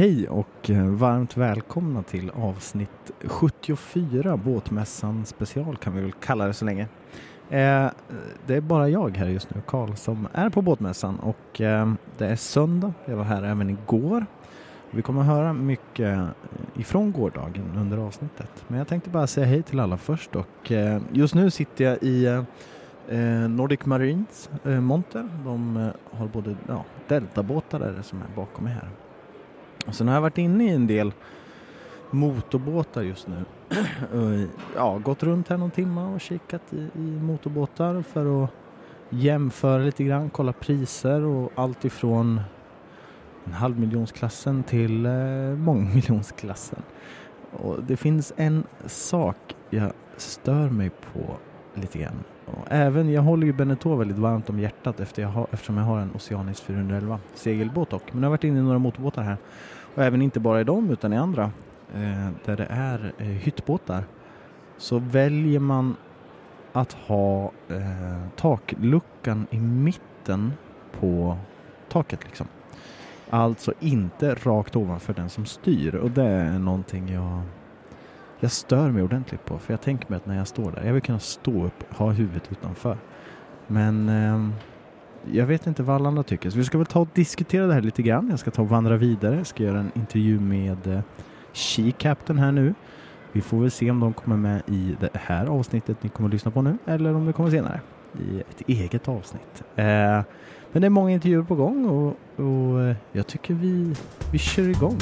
[0.00, 6.52] Hej och eh, varmt välkomna till avsnitt 74 Båtmässan special kan vi väl kalla det
[6.52, 6.82] så länge.
[7.50, 7.86] Eh,
[8.46, 12.26] det är bara jag här just nu, Karl, som är på båtmässan och eh, det
[12.26, 12.92] är söndag.
[13.04, 14.26] Jag var här även igår.
[14.90, 16.28] Vi kommer att höra mycket
[16.76, 18.64] ifrån gårdagen under avsnittet.
[18.68, 22.02] Men jag tänkte bara säga hej till alla först och eh, just nu sitter jag
[22.02, 22.42] i eh,
[23.18, 25.28] eh, Nordic Marines monter.
[25.44, 28.88] De har både ja, deltabåtar där som är bakom mig här.
[29.88, 31.12] Sen har jag varit inne i en del
[32.10, 33.44] motorbåtar just nu.
[34.76, 38.50] ja, gått runt här någon timme och kikat i, i motorbåtar för att
[39.10, 42.40] jämföra lite grann, kolla priser och allt ifrån
[43.44, 45.12] en halvmiljonsklassen till eh,
[45.56, 46.82] mångmiljonsklassen.
[47.52, 49.36] Och det finns en sak
[49.70, 51.36] jag stör mig på
[51.74, 52.24] lite grann.
[52.46, 55.84] Och även, jag håller ju Beneteau väldigt varmt om hjärtat efter jag har, eftersom jag
[55.84, 58.12] har en Oceanis 411 segelbåt dock.
[58.12, 59.36] Men jag har varit inne i några motorbåtar här.
[59.94, 61.50] Och även inte bara i dem utan i andra
[61.94, 64.04] eh, där det är eh, hyttbåtar.
[64.78, 65.96] Så väljer man
[66.72, 70.52] att ha eh, takluckan i mitten
[71.00, 71.36] på
[71.88, 72.46] taket liksom.
[73.30, 77.42] Alltså inte rakt ovanför den som styr och det är någonting jag
[78.40, 80.92] jag stör mig ordentligt på för jag tänker mig att när jag står där, jag
[80.92, 82.98] vill kunna stå upp, ha huvudet utanför.
[83.66, 84.50] Men eh,
[85.32, 87.74] jag vet inte vad alla andra tycker så vi ska väl ta och diskutera det
[87.74, 88.28] här lite grann.
[88.30, 91.00] Jag ska ta och vandra vidare, jag ska göra en intervju med eh,
[91.52, 92.74] She Captain här nu.
[93.32, 96.32] Vi får väl se om de kommer med i det här avsnittet ni kommer att
[96.32, 97.80] lyssna på nu eller om det kommer senare
[98.18, 99.62] i ett eget avsnitt.
[99.76, 99.84] Eh,
[100.72, 103.94] men det är många intervjuer på gång och, och eh, jag tycker vi,
[104.32, 104.98] vi kör igång.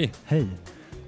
[0.00, 0.12] Hej!
[0.24, 0.46] Hej!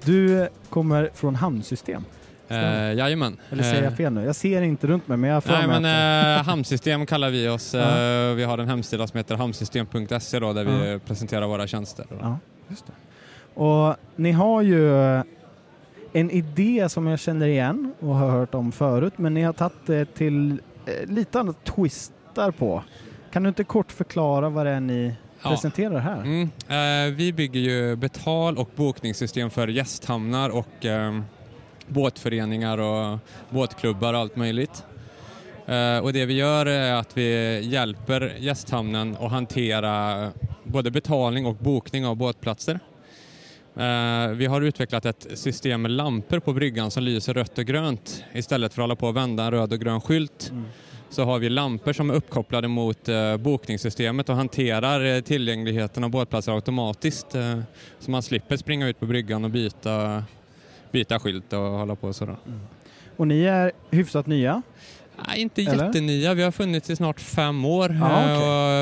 [0.05, 2.03] Du kommer från Hamnsystem?
[2.47, 2.57] Eh,
[2.93, 3.37] jajamän.
[3.49, 4.25] Eller säger jag Eh, fel nu?
[4.25, 6.39] Jag ser inte runt mig men jag för Nej men att...
[6.39, 7.73] eh, Hamnsystem kallar vi oss.
[7.73, 10.99] Eh, vi har en hemsida som heter hamnsystem.se då där vi Ja.
[11.05, 12.05] presenterar våra tjänster.
[12.21, 12.37] Ja,
[12.67, 12.93] just det.
[13.61, 14.93] Och ni har ju
[16.13, 19.85] en idé som jag känner igen och har hört om förut men ni har tagit
[19.85, 20.51] det till
[20.85, 22.83] eh, lite annat twistar på.
[23.31, 25.49] Kan du inte kort förklara vad det är ni Ja.
[25.49, 26.21] presenterar här?
[26.21, 26.49] Mm.
[26.67, 31.19] Eh, vi bygger ju betal och bokningssystem för gästhamnar och eh,
[31.87, 34.83] båtföreningar och båtklubbar och allt möjligt.
[35.65, 40.31] Eh, och det vi gör är att vi hjälper gästhamnen att hantera
[40.63, 42.79] både betalning och bokning av båtplatser.
[43.75, 48.23] Eh, vi har utvecklat ett system med lampor på bryggan som lyser rött och grönt.
[48.33, 50.65] Istället för att hålla på och vända en röd och grön skylt Mm.
[51.13, 56.09] Så har vi lampor som är uppkopplade mot eh, bokningssystemet och hanterar eh, tillgängligheten av
[56.09, 57.35] båtplatser automatiskt.
[57.35, 57.59] Eh,
[57.99, 60.23] så man slipper springa ut på bryggan och byta,
[60.91, 62.35] byta skylt och hålla på sådär.
[63.17, 64.61] Och ni är hyfsat nya.
[65.27, 65.85] Nej, inte Eller?
[65.85, 66.33] jättenya.
[66.33, 68.29] Vi har funnits i snart fem år Ja,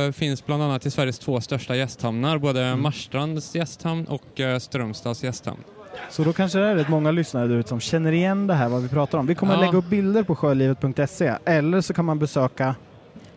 [0.03, 2.37] eh, och finns bland annat i Sveriges två största gästhamnar.
[2.37, 2.81] Både Mm.
[2.81, 5.63] Marstrands gästhamn och Strömstads gästhamn.
[6.09, 8.69] Så då kanske det är rätt många lyssnare där ute som känner igen det här
[8.69, 9.25] vad vi pratar om.
[9.25, 9.65] Vi kommer att Ja.
[9.65, 12.75] lägga upp bilder på sjölivet.se eller så kan man besöka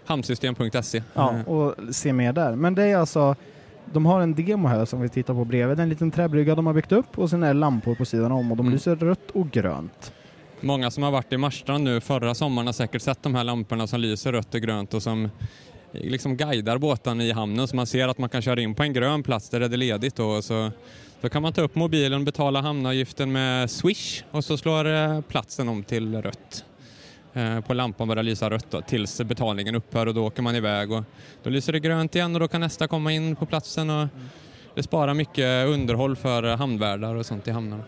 [0.07, 1.03] Hamnsystem.se.
[1.15, 2.57] ja, Eh, och se mer där.
[2.57, 3.37] Men det är alltså,
[3.93, 5.81] de har en demo här som vi tittar på bredvid.
[5.81, 8.51] En liten träbrygga de har byggt upp och sen är det lampor på sidan om
[8.51, 8.73] och de Mm.
[8.73, 10.13] lyser rött och grönt.
[10.61, 13.87] Många som har varit i Marstrand nu förra sommaren har säkert sett de här lamporna
[13.87, 15.31] som lyser rött och grönt och som
[15.93, 18.93] liksom guidar båtarna i hamnen så man ser att man kan köra in på en
[18.93, 20.71] grön plats där det är ledigt och så
[21.25, 25.21] då kan man ta upp mobilen och betala hamnavgiften med Swish och så slår eh,
[25.21, 26.65] platsen om till rött.
[27.33, 30.93] Eh, På lampan börjar lysa rött då, tills betalningen upphör och då åker man iväg
[30.93, 31.05] och
[31.43, 34.09] då lyser det grönt igen och då kan nästa komma in på platsen och
[34.75, 37.85] det sparar mycket underhåll för hamnvärdar och sånt i hamnarna.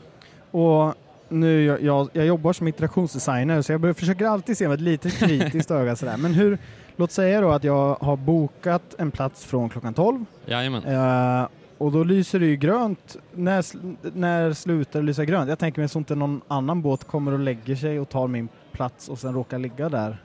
[0.50, 0.94] Och
[1.28, 5.18] nu, jag, jag, jag jobbar som interaktionsdesigner så jag försöker alltid se med ett litet
[5.18, 6.16] kritiskt öga sådär.
[6.16, 6.58] Men hur,
[6.96, 10.84] låt säga då att jag har bokat en plats från klockan 12 Jajamän.
[10.84, 13.16] eh, och då lyser det ju grönt.
[13.34, 15.48] När, sl- när slutar det lysa grönt?
[15.48, 18.48] Jag tänker mig så inte någon annan båt kommer och lägger sig och tar min
[18.72, 20.16] plats och sen råkar ligga där.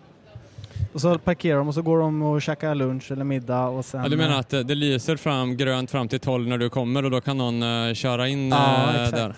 [0.94, 4.03] Och så parkerar de och så går de och käkar lunch eller middag och sen...
[4.03, 7.06] Ja, du menar att det, det lyser fram grönt fram till 12 när du kommer
[7.06, 9.15] och då kan någon eh, köra in Ja, eh, exakt.
[9.15, 9.36] där?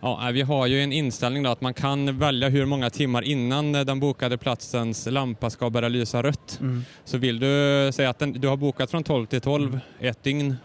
[0.00, 3.74] Ja, vi har ju en inställning då att man kan välja hur många timmar innan
[3.74, 6.58] eh, den bokade platsens lampa ska börja lysa rött.
[6.60, 6.84] Mm.
[7.04, 10.56] Så vill du säga att den, du har bokat från 12 till 12, ett dygn,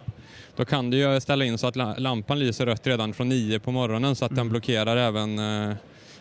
[0.57, 3.59] då kan du ju ställa in så att la- lampan lyser rött redan från 9
[3.59, 4.50] på morgonen så att den Mm.
[4.50, 5.39] blockerar även
[5.69, 5.75] eh,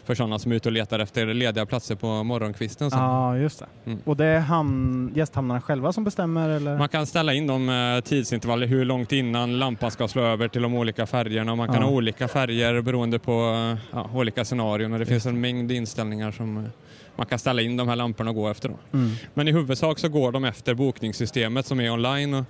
[0.05, 2.89] för sådana som är ute och letar efter lediga platser på morgonkvisten.
[2.93, 3.67] Ja, just det.
[3.87, 3.99] Mm.
[4.05, 6.79] Och det är hamn, gästhamnarna själva som bestämmer eller?
[6.79, 10.63] Man kan ställa in de eh, tidsintervaller, hur långt innan lampan ska slå över till
[10.63, 11.55] de olika färgerna.
[11.55, 11.83] Man kan Ja.
[11.83, 16.31] ha olika färger beroende på eh, ja, olika scenarion och det finns en mängd inställningar
[16.33, 16.69] som
[17.17, 18.69] man kan ställa in de här lamporna och gå efter.
[18.69, 18.77] Då.
[18.93, 19.11] Mm.
[19.35, 22.35] Men i huvudsak så går de efter bokningssystemet som är online.
[22.35, 22.45] Och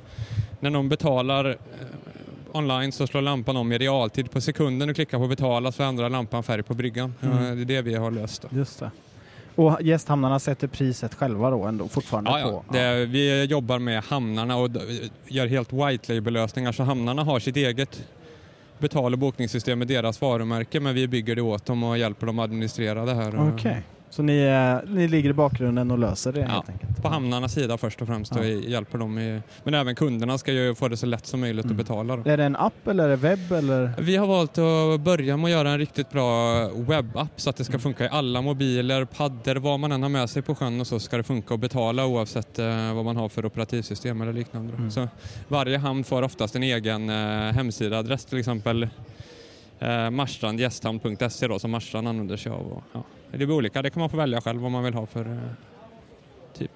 [0.61, 1.57] när någon betalar eh,
[2.53, 4.31] online så slår lampan om i realtid.
[4.31, 7.15] På sekunden du klickar på betala så ändrar lampan färg på bryggan.
[7.23, 7.57] Mm.
[7.57, 8.43] Det är det vi har löst.
[8.43, 8.49] Då.
[8.57, 8.91] Just det.
[9.55, 12.63] Och gästhamnarna sätter priset själva då ändå fortfarande Ja, ja.
[12.67, 12.73] på?
[12.73, 14.71] Det, vi jobbar med hamnarna och
[15.29, 18.03] gör helt white label-lösningar så hamnarna har sitt eget
[18.79, 22.39] betal och bokningssystem med deras varumärke men vi bygger det åt dem och hjälper dem
[22.39, 23.53] att administrera det här.
[23.55, 23.83] Okej.
[24.11, 26.65] Så ni, eh, ni ligger i bakgrunden och löser det Ja?
[27.03, 28.41] På hamnarnas sida först och främst Ja.
[28.41, 31.65] och hjälper dem i, men även kunderna ska ju få det så lätt som möjligt
[31.65, 31.75] Mm.
[31.81, 32.17] att betala.
[32.17, 32.31] Då.
[32.31, 33.93] Är det en app eller är det webb eller?
[33.99, 37.65] Vi har valt att börja med att göra en riktigt bra webbapp så att det
[37.65, 37.81] ska Mm.
[37.81, 40.99] funka i alla mobiler, paddor, vad man än har med sig på sjön och så
[41.01, 44.75] ska det funka att betala oavsett eh, vad man har för operativsystem eller liknande.
[44.75, 44.91] Mm.
[44.91, 45.09] Så
[45.49, 47.17] varje hamn får oftast en egen eh,
[47.53, 48.89] hemsidaadress till exempel
[49.79, 52.67] eh, marstrandgästhamn.se då som Marstrand använder sig av.
[52.73, 53.03] Och, ja,
[53.37, 55.39] det blir olika, det kan man få välja själv vad man vill ha för eh,
[56.59, 56.71] typ.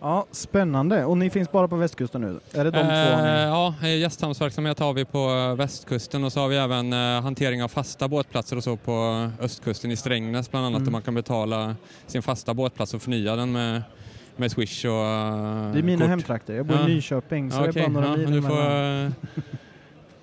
[0.00, 1.04] Ja, spännande.
[1.04, 2.40] Och ni finns bara på västkusten nu?
[2.52, 2.90] Är det de två?
[2.90, 3.40] Eh, Ni...
[3.82, 5.18] ja, gästhamnsverksamhet har vi på
[5.50, 9.28] eh, västkusten och så har vi även eh, hantering av fasta båtplatser och så på
[9.40, 10.84] östkusten i Strängnäs bland annat Mm.
[10.84, 11.76] där man kan betala
[12.06, 13.82] sin fasta båtplats och förnya den med,
[14.36, 16.08] med Swish och eh, Det är mina kort.
[16.10, 16.54] hemtrakter.
[16.54, 16.88] Jag bor Ja.
[16.88, 18.50] i Nyköping så Ja, det är bara några ja, mil du får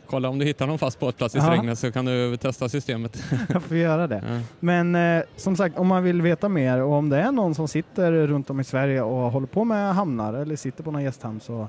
[0.09, 1.43] kolla om du hittar någon fast båtplats i Ja.
[1.43, 3.23] Strängnäs så kan du testa systemet.
[3.49, 4.23] Jag får göra det.
[4.27, 4.39] Ja.
[4.59, 7.67] Men eh, som sagt, om man vill veta mer och om det är någon som
[7.67, 11.39] sitter runt om i Sverige och håller på med hamnar eller sitter på någon gästhamn
[11.39, 11.67] så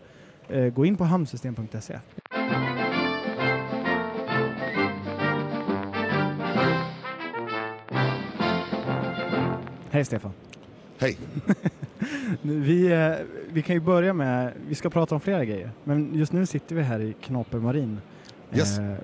[0.49, 1.99] eh, gå in på hamnsystem.se.
[9.91, 10.32] Hej Stefan.
[10.99, 11.17] Hej.
[12.43, 13.12] Vi, eh,
[13.52, 16.75] vi kan ju börja med, vi ska prata om flera grejer, men just nu sitter
[16.76, 18.00] vi här i Knaper Marin.
[18.54, 18.78] Yes.
[18.78, 18.94] Eh,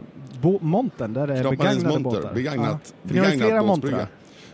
[0.61, 2.35] montern, där det är begagnade monter, båtar.
[2.35, 3.15] begagnat, Ja.
[3.15, 4.07] Ju flera begagnat montrar.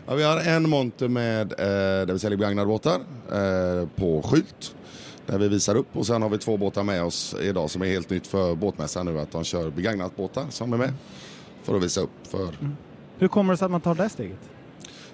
[0.07, 1.57] Ja, vi har en monter med, eh,
[2.05, 2.99] där vi säljer begagnade båtar
[3.31, 4.75] eh, på skylt.
[5.25, 7.85] Där vi visar upp och sen har vi två båtar med oss idag som är
[7.85, 9.19] helt nytt för båtmässan nu.
[9.19, 10.93] Att de kör begagnat båtar som är med.
[11.63, 12.47] För att visa upp för.
[13.17, 14.39] Hur kommer det sig att man tar det steget?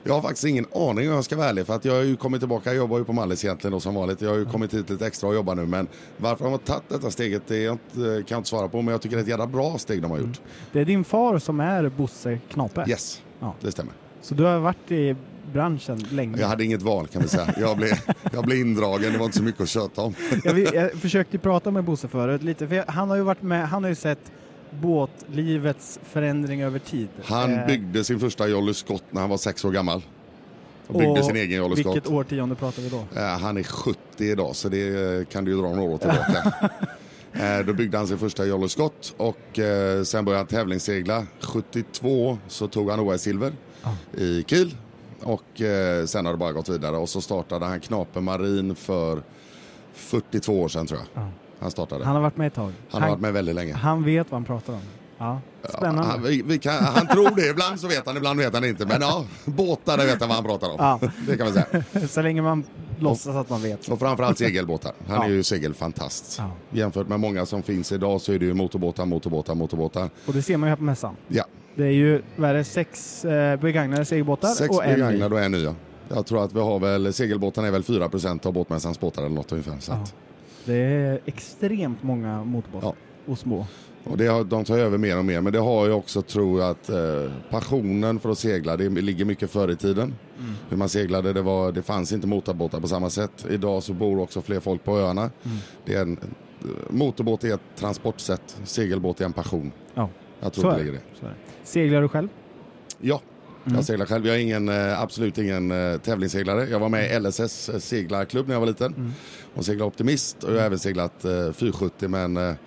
[0.07, 1.65] Jag har faktiskt ingen aning om jag ska vara ärlig.
[1.65, 3.95] För att jag har ju kommit tillbaka, jag jobbar ju på Mallis egentligen då som
[3.95, 4.21] vanligt.
[4.21, 5.65] Jag har ju kommit hit lite extra och jobbar nu.
[5.65, 5.87] Men
[6.17, 8.81] varför de har tagit detta steget det jag inte, kan jag inte svara på.
[8.81, 10.41] Men jag tycker det är ett jävla bra steg de har gjort.
[10.71, 12.85] Det är din far som är Bosse Knape.
[12.89, 13.53] Yes, Ja.
[13.61, 13.93] det stämmer.
[14.21, 15.15] Så du har varit i
[15.53, 16.39] branschen länge.
[16.39, 17.53] Jag hade inget val kan vi säga.
[17.57, 17.91] Jag blev,
[18.33, 20.13] jag blev indragen, det var inte så mycket att köta om.
[20.43, 23.83] Jag, jag försökte prata med Bosse förut lite, för han har ju varit med, han
[23.83, 24.31] har ju sett
[24.71, 27.07] båtlivets förändring över tid.
[27.23, 30.01] Han Eh, byggde sin första Jolly Scott när han var sex år gammal.
[30.87, 32.13] Och byggde och sin egen Jolly Vilket Scott.
[32.13, 33.05] årtionde pratar vi då?
[33.15, 34.87] Eh, Han är 70 idag så det
[35.19, 36.53] eh, kan du ju dra några år tillbaka.
[37.65, 39.59] Då byggde han sin första Jolly Scott och
[40.03, 41.25] sen började han tävlingssegla.
[41.39, 43.51] 72 så tog han OS-silver
[43.83, 43.95] Ja.
[44.21, 44.75] i Kiel.
[45.23, 45.43] Och
[46.05, 49.21] sen har det bara gått vidare och så startade han Knape Marin för
[49.93, 51.23] 42 år sedan tror jag.
[51.23, 51.29] Ja.
[51.59, 52.05] Han startade.
[52.05, 52.71] Han har varit med ett tag.
[52.91, 53.73] Han har varit med väldigt länge.
[53.73, 54.79] han vet vad han pratar om.
[55.19, 56.03] Ja, spännande.
[56.03, 58.85] Han, vi, vi kan, han tror det, ibland så vet han, ibland vet han inte.
[58.85, 60.75] Men ja, båtar, vet han vad han pratar om.
[60.77, 60.99] Ja.
[61.27, 62.07] Det kan man säga.
[62.07, 62.63] Så länge man
[62.99, 63.87] låtsas att man vet.
[63.87, 64.91] Och framförallt segelbåtar.
[65.07, 65.23] Han Ja.
[65.25, 66.35] är ju segelfantast.
[66.39, 66.51] Ja.
[66.71, 70.09] Jämfört med många som finns idag så är det ju motorbåtar, motorbåtar, motorbåtar.
[70.27, 71.15] Och det ser man ju här på mässan.
[71.27, 71.43] Ja,
[71.75, 74.95] Det är ju, vad är det, sex eh, begagnade segelbåtar sex och en ny.
[75.05, 75.75] begagnade och en nya.
[76.09, 79.51] Jag tror att vi har väl, segelbåtarna är väl 4% av båtmässans båtar eller något
[79.51, 79.79] ungefär.
[79.79, 80.05] Så Ja.
[80.67, 82.93] Det är extremt många motorbåtar.
[83.25, 83.65] Och små.
[84.03, 85.41] och det har, de tar över mer och mer.
[85.41, 89.25] Men det har ju också, tror jag, att eh, passionen för att segla, det ligger
[89.25, 90.15] mycket förr i tiden.
[90.39, 90.53] Mm.
[90.69, 93.45] Hur man seglade, det, var, det fanns inte motorbåtar på samma sätt.
[93.49, 95.21] Idag så bor också fler folk på öarna.
[95.21, 95.57] Mm.
[95.85, 96.17] Det är en,
[96.89, 99.71] motorbåt är ett transportsätt, segelbåt är en passion.
[99.93, 100.09] Ja,
[100.39, 101.19] Jag så tror är det ligger det.
[101.19, 101.35] Så är det.
[101.63, 102.29] Seglar du själv?
[102.99, 103.21] Ja.
[103.75, 104.27] Jag seglar själv.
[104.27, 106.65] Jag är ingen, eh, absolut ingen eh, tävlingsseglare.
[106.69, 108.93] Jag var med i LSS eh, seglarklubb när jag var liten.
[108.93, 109.13] Mm.
[109.55, 112.57] Och seglade optimist och jag har även seglat eh, 470 men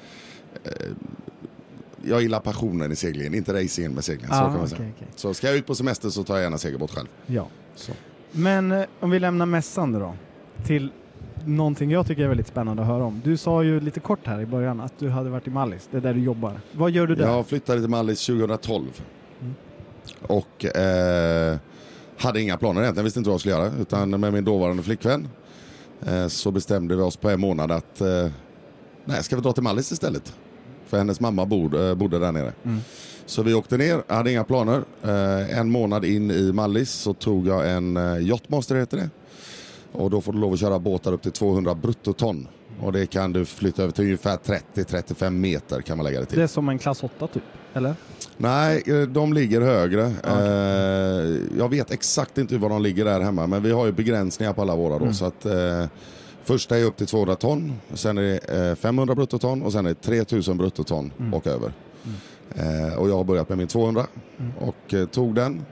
[2.03, 4.31] jag gillar passionen i seglingen, inte racingen med seglingen.
[4.31, 4.81] så kan man säga.
[4.81, 5.09] okej, okej.
[5.17, 7.09] Så ska jag ut på semester så tar jag gärna segelbåt själv.
[7.27, 7.49] Ja.
[7.75, 7.93] Så.
[8.33, 10.15] Men om vi lämnar mässan då
[10.67, 10.91] till
[11.45, 13.21] någonting jag tycker är väldigt spännande att höra om.
[13.25, 15.97] Du sa ju lite kort här i början att du hade varit i Mallis, det
[15.97, 16.61] är där du jobbar.
[16.73, 17.27] Vad gör du där?
[17.27, 19.03] Jag flyttade till Mallis 2012.
[20.23, 21.59] Och eh,
[22.19, 23.73] hade inga planer egentligen, visste inte vad jag skulle göra.
[23.81, 25.29] Utan med min dåvarande flickvän
[26.07, 28.29] eh, så bestämde vi oss på en månad att eh,
[29.05, 30.35] nej, ska vi dra till Mallis istället?
[30.91, 32.53] för hennes mamma bod, eh, bodde där nere.
[32.65, 32.81] Mm.
[33.27, 34.85] Så vi åkte ner, hade inga planer.
[35.03, 39.11] Eh, en månad in i Mallis så tog jag en eh, Yachtmaster heter det.
[39.93, 42.49] Och då får du lov att köra båtar upp till 200 bruttoton.
[42.81, 44.37] Och det kan du flytta över till ungefär
[44.75, 46.39] 30-35 meter kan man lägga det till.
[46.39, 47.43] Det är som en klass 8 typ,
[47.75, 47.95] eller?
[48.43, 50.13] Nej, eh, de ligger högre.
[50.25, 50.33] Okej.
[50.33, 54.53] Eh, jag vet exakt inte var de ligger där hemma, men vi har ju begränsningar
[54.53, 55.05] på alla våra då.
[55.05, 55.15] Mm.
[55.15, 55.85] Så att, eh,
[56.45, 59.89] första är upp till 200 ton, sen är det eh, 500 bruttoton och sen är
[59.91, 61.35] det 3000 bruttoton Mm.
[61.35, 61.73] och över.
[62.55, 64.07] Eh, och jag har börjat med min 200
[64.39, 64.53] Mm.
[64.59, 65.65] och tog den.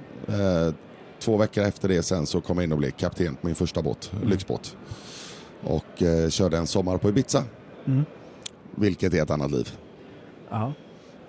[1.21, 3.83] Två veckor efter det sen så kom jag in och blev kapten på min första
[3.83, 4.29] båt, Mm.
[4.29, 4.77] lyxbåt.
[5.65, 7.45] Och körde en sommar på Ibiza,
[7.87, 8.05] Mm.
[8.75, 9.73] vilket är ett annat liv.
[10.51, 10.73] Ja.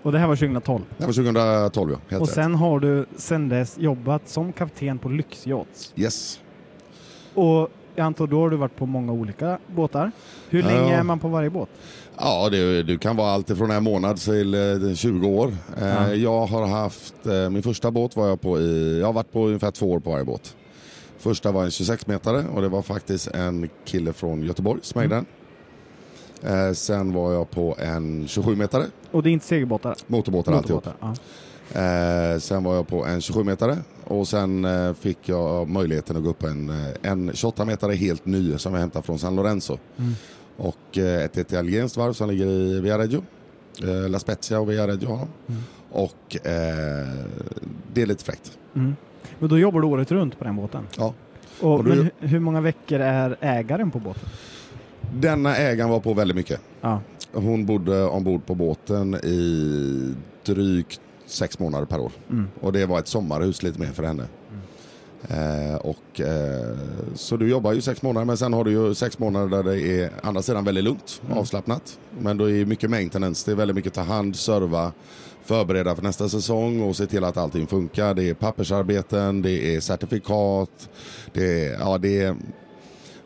[0.03, 0.83] Och det här var 2012.
[0.97, 2.35] Det var 2012 ja, helt Och rätt.
[2.35, 5.93] sen har du sen dess jobbat som kapten på lyxyachts.
[5.95, 6.39] Yes.
[7.33, 10.11] Och jag antar då har du varit på många olika båtar.
[10.49, 10.67] Hur Ja.
[10.67, 11.69] länge är man på varje båt?
[12.17, 14.53] Ja, det, du kan vara allt från en månad till
[14.89, 15.47] eh, 20 år.
[15.81, 16.13] Eh, Ja.
[16.13, 19.47] Jag har haft, eh, min första båt var jag på i, jag har varit på
[19.47, 20.55] ungefär två år på varje båt.
[21.17, 25.25] Första var en 26-metare och det var faktiskt en kille från Göteborg som ägde den.
[26.43, 29.95] Eh, sen var jag på en 27-metare, Och det är inte segelbåtar?
[30.07, 30.87] motorbåtar alltihop.
[30.99, 31.13] Ja.
[31.81, 36.29] Eh, sen var jag på en 27-metare och sen eh, fick jag möjligheten att gå
[36.29, 39.77] upp en, eh, en 28-metare helt ny som jag hämtade från San Lorenzo.
[39.97, 40.13] Mm.
[40.57, 43.23] Och eh, ett italienskt varv som ligger i Viareggio.
[43.83, 45.27] Eh, La Spezia och Viareggio har.
[45.47, 45.61] Mm.
[45.91, 46.37] Och
[47.93, 48.57] det är lite fräckt.
[48.75, 48.95] Mm.
[49.39, 50.87] Men då jobbar du året runt på den båten?
[50.97, 51.13] Ja.
[51.61, 54.29] Och, Och men hu- hur många veckor är ägaren på båten?
[55.13, 56.61] Denna ägaren var på väldigt mycket.
[56.81, 57.01] Ja.
[57.33, 60.13] Hon bodde ombord på båten i
[60.45, 62.11] drygt sex månader per år.
[62.29, 62.47] Mm.
[62.61, 64.23] Och det var ett sommarhus lite mer för henne.
[65.29, 66.77] Eh, och, eh,
[67.15, 70.01] så du jobbar ju sex månader men sen har du ju sex månader där det
[70.01, 71.37] är andra sidan väldigt lugnt, Mm.
[71.37, 71.99] avslappnat.
[72.19, 74.91] Men då är mycket maintenance, det är väldigt mycket ta hand, serva,
[75.43, 78.13] förbereda för nästa säsong och se till att allting funkar.
[78.13, 80.89] Det är pappersarbeten, det är certifikat,
[81.33, 82.35] det är, ja det är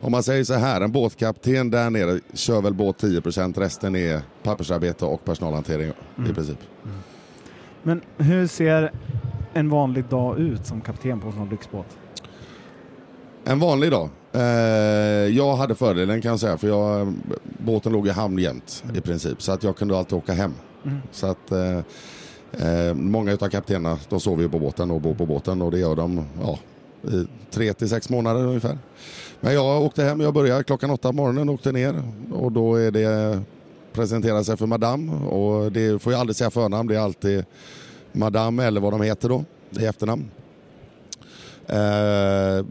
[0.04, 4.20] om man säger så här, en båtkapten där nere kör väl båt 10%, resten är
[4.42, 6.30] pappersarbete och personalhantering Mm.
[6.30, 6.58] i princip.
[7.82, 8.92] Men hur ser
[9.54, 11.86] en vanlig dag ut som kapten på en sån lyxbåt?
[13.44, 14.08] En vanlig dag.
[14.32, 14.42] Eh,
[15.36, 17.14] jag hade fördelen kan jag säga för jag,
[17.58, 20.54] båten låg i hamn jämt i princip så att jag kunde alltid åka hem.
[20.84, 20.98] Mm.
[21.12, 21.78] Så att eh,
[22.68, 25.78] eh, många av kaptenerna de sover ju på båten och bor på båten och det
[25.78, 26.58] gör de ja,
[27.50, 28.78] tre till sex månader ungefär.
[29.40, 32.74] Men jag åkte hem, jag började klockan åtta på morgonen och åkte ner och då
[32.74, 33.42] är det
[33.92, 37.44] presentera sig för madame och det får jag aldrig säga förnamn, det är alltid
[38.12, 40.30] madame eller vad de heter då i efternamn.
[41.66, 42.66] Eh,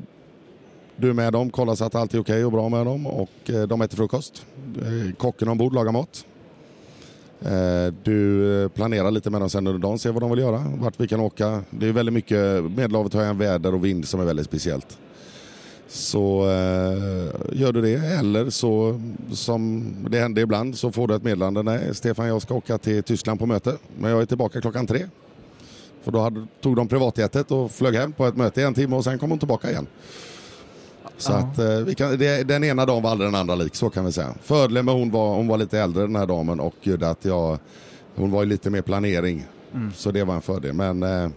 [0.95, 3.49] du är med dem, kollar så att allt är okej och bra med dem och
[3.49, 4.45] eh, de äter frukost.
[4.77, 6.25] Eh, kocken ombord lagar mat.
[7.45, 10.63] Eh, du eh, planerar lite med dem sen under dagen, ser vad de vill göra,
[10.77, 11.61] vart vi kan åka.
[11.69, 14.97] Det är väldigt mycket, Medelhavet har ju en väder och vind som är väldigt speciellt.
[15.87, 21.23] Så eh, gör du det, eller så som det händer ibland så får du ett
[21.23, 21.63] meddelande.
[21.63, 25.05] Nej, Stefan jag ska åka till Tyskland på möte, men jag är tillbaka klockan tre.
[26.03, 28.95] För då hade, tog de privatjetet och flög hem på ett möte i en timme
[28.95, 29.87] och sen kom hon tillbaka igen.
[31.23, 33.89] Så att eh, vi kan, det, den ena dagen var aldrig den andra lik, så
[33.89, 34.33] kan vi säga.
[34.41, 37.59] Fördelen med hon var, hon var lite äldre den här damen och gjorde att jag,
[38.15, 39.45] hon var ju lite mer planering.
[39.73, 39.91] Mm.
[39.93, 40.73] Så det var en fördel.
[40.73, 41.29] Men eh,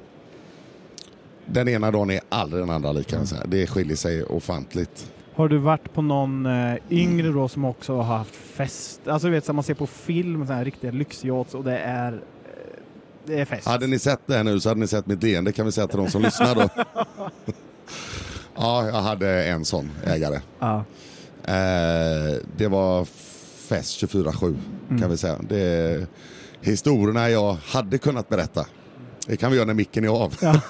[1.46, 3.42] den ena dagen är aldrig den andra lik kan jag säga.
[3.46, 5.12] Det skiljer sig ofantligt.
[5.34, 9.08] Har du varit på någon eh, yngre då som också har haft fest?
[9.08, 12.12] Alltså du vet, som man ser på film, så här riktiga lyxyachts och det är,
[12.12, 12.18] eh,
[13.26, 13.68] det är fest.
[13.68, 15.86] Hade ni sett det här nu så hade ni sett mitt leende kan vi säga
[15.86, 16.68] till de som lyssnar då.
[18.56, 20.40] ja, jag hade en sån ägare.
[20.58, 20.84] Ja.
[21.44, 23.04] Eh, det var
[23.68, 24.56] fest 24-7
[24.90, 25.00] Mm.
[25.00, 25.38] kan vi säga.
[25.48, 26.06] Det,
[26.60, 28.66] historierna jag hade kunnat berätta.
[29.26, 30.34] Det kan vi göra när micken är av.
[30.40, 30.60] Ja.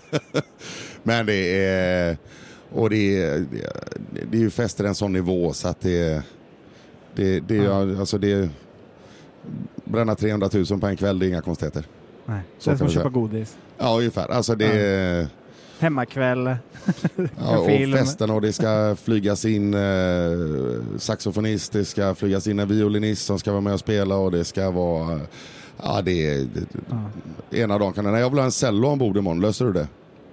[1.02, 2.16] Men det är,
[2.72, 3.44] och det är,
[4.30, 6.22] det är ju fester en sån nivå så att det är,
[7.14, 7.82] det, det, Ja.
[7.82, 8.48] är, alltså det är,
[9.84, 11.84] bränna 300 000 på en kväll, det är inga konstigheter.
[12.26, 12.40] Nej.
[12.58, 13.56] Så det är som att köpa godis.
[13.78, 14.28] Ja, ungefär.
[14.28, 15.26] Alltså det är,
[15.78, 16.46] Hemmakväll.
[17.40, 17.92] Ja, och film.
[17.92, 19.80] festen och det ska flygas in eh,
[20.98, 24.44] saxofonist, det ska flygas in en violinist som ska vara med och spela och det
[24.44, 25.20] ska vara...
[25.82, 26.38] Ja, det är...
[26.38, 26.66] Det,
[27.50, 27.58] Ja.
[27.58, 28.10] ena dagen kan det...
[28.10, 29.88] Nej, jag vill ha en cello ombord imorgon, löser du det?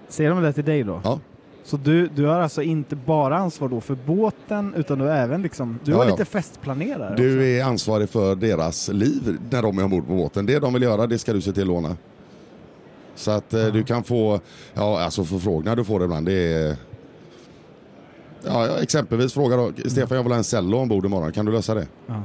[0.09, 1.01] Ser de det till dig då?
[1.03, 1.19] Ja.
[1.65, 5.41] Så du, du har alltså inte bara ansvar då för båten utan du är även
[5.41, 6.12] liksom, du Ja, var ja.
[6.12, 7.23] lite festplanerare också.
[7.23, 10.45] Du är ansvarig för deras liv när de är ombord på båten.
[10.45, 11.97] Det de vill göra, det ska du se till att låna.
[13.15, 13.70] Så att Ja.
[13.70, 14.39] du kan få,
[14.74, 16.75] ja alltså förfrågningar du får ibland, det är...
[18.46, 21.51] Ja, ja, exempelvis fråga då, Stefan jag vill ha en cello ombord imorgon, kan du
[21.51, 21.88] lösa det?
[22.08, 22.24] Ja.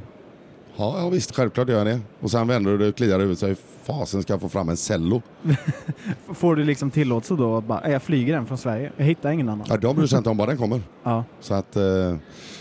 [0.76, 2.00] Ja, ja visst, självklart gör jag det.
[2.20, 4.76] Och sen vänder du dig och kliar och säger fasen ska jag få fram en
[4.76, 5.22] cello.
[6.34, 9.30] Får du liksom tillåtelse då att bara, "Äh, jag flyger den från Sverige, jag hittar
[9.30, 9.66] ingen annan?
[9.70, 10.82] Ja, de bryr sig inte om var den kommer.
[11.04, 11.24] Ja.
[11.40, 11.82] Så att, eh,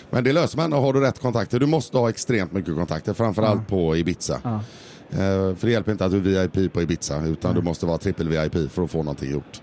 [0.10, 1.60] men det löser man, har du rätt kontakter.
[1.60, 3.70] Du måste ha extremt mycket kontakter, framförallt Ja.
[3.70, 4.40] på Ibiza.
[4.44, 4.60] Ja.
[5.12, 7.98] Eh, för det hjälper inte att du är VIP på Ibiza, utan du måste vara
[7.98, 9.62] trippel VIP för att få någonting gjort.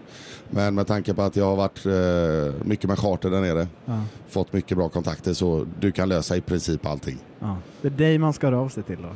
[0.50, 4.00] Men med tanke på att jag har varit eh, mycket med charter där nere, Ja.
[4.28, 7.18] fått mycket bra kontakter, så du kan lösa i princip allting.
[7.40, 7.56] Ja.
[7.82, 9.08] Det är dig man ska höra av sig till då.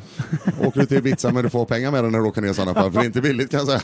[0.68, 2.54] Åker du till Ibiza men du får pengar med den när du åker ner i
[2.54, 3.80] sådana fall, för det är inte billigt kan jag säga.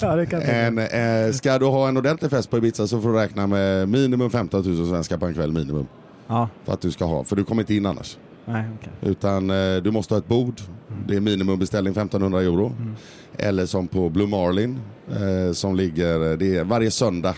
[0.00, 3.18] ja, kan En, eh, ska du ha en ordentlig fest på Ibiza så får du
[3.18, 5.86] räkna med minimum 15 000 svenskar på en kväll minimum.
[6.26, 8.16] Ja, För att du ska ha, för du kommer inte in annars.
[8.44, 8.92] Nej okej.
[9.00, 10.60] Utan eh, du måste ha ett bord,
[11.06, 12.66] det är minimumbeställning 1500 euro.
[12.66, 12.94] Mm.
[13.38, 14.80] Eller som på Blue Marlin
[15.10, 17.34] eh, som ligger, det är, varje söndag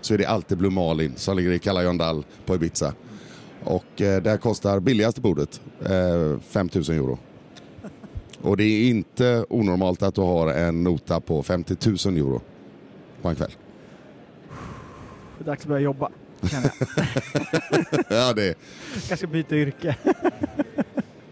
[0.00, 2.94] så är det alltid Blue Marlin som ligger i Cala Yondal på Ibiza.
[3.64, 7.18] Och eh, där kostar billigaste bordet eh, 5000 euro.
[8.42, 12.40] Och det är inte onormalt att du har en nota på 50 000 euro
[13.22, 13.50] på en kväll.
[15.38, 16.10] Det är dags att börja jobba.
[16.50, 18.04] Känner jag.
[18.18, 18.54] Ja, det,
[19.08, 19.96] Kanske byta yrke.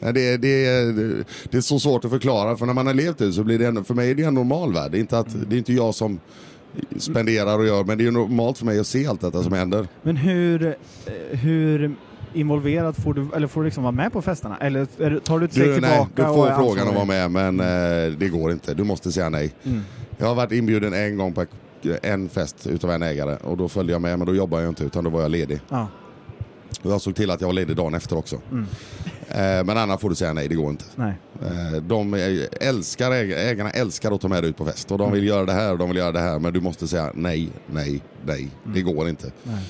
[0.03, 3.19] Ja, Det, det, är- det är så svårt att förklara för när man har levt
[3.19, 4.91] det så blir det ändå, för mig är det en normal värld.
[4.91, 6.21] Det är inte, att, det är inte jag som
[6.99, 9.89] spenderar och gör men det är normalt för mig att se allt detta som händer.
[10.03, 11.95] Men hur, eh, hur
[12.35, 14.57] involverad får du, eller får du liksom vara med på festerna?
[14.61, 16.11] Eller tar du ett steg Du, nej, tillbaka?
[16.15, 17.31] du får frågan att vara ansvarig?
[17.31, 17.61] med men
[18.11, 18.75] eh, det går inte.
[18.75, 19.55] Du måste säga nej.
[19.65, 19.81] Mm.
[20.19, 21.45] Jag har varit inbjuden en gång på
[22.03, 24.85] en fest utav en ägare och då följde jag med men då jobbade jag inte
[24.85, 25.61] utan då var jag ledig.
[25.69, 25.89] Ja.
[26.83, 28.41] Och jag såg till att jag var ledig dagen efter också.
[28.51, 28.67] Mm.
[29.29, 30.85] Eh, men annars får du säga nej, det går inte.
[30.95, 31.15] Nej.
[31.43, 32.15] Eh, De
[32.61, 35.45] älskar, äg- ägarna älskar att ta med dig ut på fest och de vill göra
[35.47, 38.49] det här och de vill göra det här men du måste säga nej, nej, nej.
[38.65, 39.33] Det går inte.
[39.43, 39.65] Nej.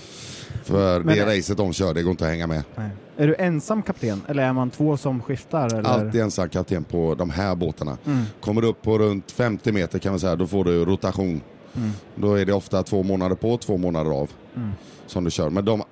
[0.65, 2.63] För Men- det racet de kör, det går inte att hänga med.
[2.77, 2.91] Nej.
[3.17, 5.67] Är du ensam kapten eller är man två som skiftar?
[5.79, 5.91] Eller?
[5.91, 7.99] Alltid ensam kapten på de här båtarna.
[8.07, 8.23] Mm.
[8.41, 11.41] Kommer du upp på runt 50 meter kan man säga, då får du rotation.
[11.77, 11.91] Mm.
[12.15, 14.31] Då är det ofta två månader på, två månader av.
[14.57, 14.71] Mm.
[15.07, 15.51] Som du kör.
[15.51, 15.83] Men de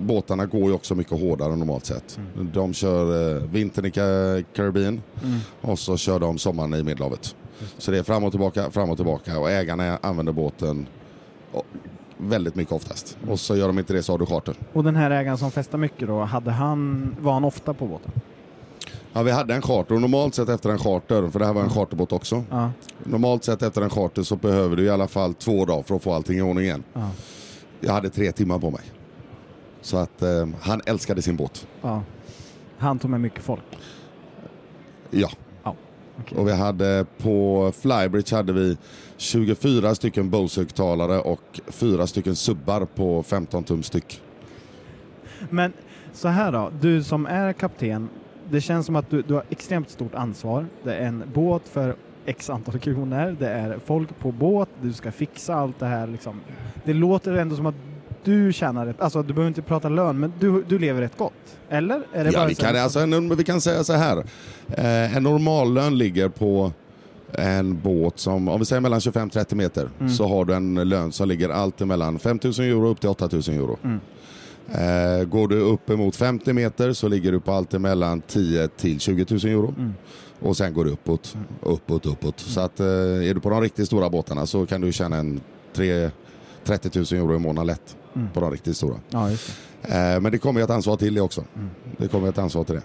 [0.00, 2.18] båtarna går ju också mycket hårdare normalt sett.
[2.52, 5.38] De kör eh, vintern i Ka- Caribbean Mm.
[5.60, 7.36] och så kör de sommaren i Medelhavet.
[7.78, 10.86] Så det är fram och tillbaka, fram och tillbaka och ägarna använder båten
[12.18, 13.16] väldigt mycket oftast.
[13.28, 14.54] Och så gör de inte det så har du charter.
[14.72, 18.10] Och den här ägaren som festar mycket då, hade han, var han ofta på båten?
[19.12, 21.62] Ja, vi hade en charter och normalt sett efter en charter, för det här var
[21.62, 22.44] en charterbåt också.
[22.50, 22.70] Ja.
[23.04, 26.02] Normalt sett efter en charter så behöver du i alla fall två dagar för att
[26.02, 26.82] få allting i ordning igen.
[26.92, 27.10] Ja.
[27.80, 28.80] Jag hade tre timmar på mig.
[29.80, 31.66] Så att eh, han älskade sin båt.
[31.82, 32.02] ja.
[32.78, 33.62] Han tog med mycket folk?
[35.10, 35.30] Ja.
[36.20, 36.38] Okej.
[36.38, 38.76] Och vi hade på Flybridge hade vi
[39.16, 44.22] 24 stycken Bose-högtalare och fyra stycken subbar på 15 tum styck.
[45.50, 45.72] Men
[46.12, 48.08] så här då, du som är kapten,
[48.52, 50.66] det känns som att du, du har extremt stort ansvar.
[50.84, 51.94] Det är en båt för
[52.26, 56.40] x antal kronor, det är folk på båt, du ska fixa allt det här liksom.
[56.84, 57.74] Det låter ändå som att
[58.24, 61.32] du tjänar rätt, alltså du behöver inte prata lön, men du, du lever rätt gott.
[61.68, 62.02] Eller?
[62.12, 64.16] Är det Ja, bara vi, kan, alltså, en, vi kan säga så här.
[64.68, 66.72] Eh, en normallön ligger på
[67.32, 70.12] en båt som, om vi säger mellan 25-30 meter, Mm.
[70.12, 73.28] så har du en lön som ligger alltid mellan 5 000 euro upp till 8
[73.32, 73.78] 000 euro.
[73.84, 74.00] Mm.
[74.70, 79.00] Eh, går du upp emot 50 meter så ligger du på alltid mellan 10 till
[79.00, 79.74] 20 000 euro.
[79.78, 79.92] Mm.
[80.40, 82.40] Och sen går det uppåt, uppåt, uppåt.
[82.40, 85.40] Så att eh, är du på de riktigt stora båtarna så kan du tjäna en
[85.74, 86.10] 3,
[86.64, 88.28] 30 000 euro i månaden lätt Mm.
[88.34, 88.94] på de riktigt stora.
[89.10, 89.28] Ja,
[89.82, 89.94] det.
[90.14, 91.44] Eh, men det kommer ju ett ansvar till det också.
[91.56, 91.68] Mm.
[91.96, 92.82] Det kommer ett ansvar till det.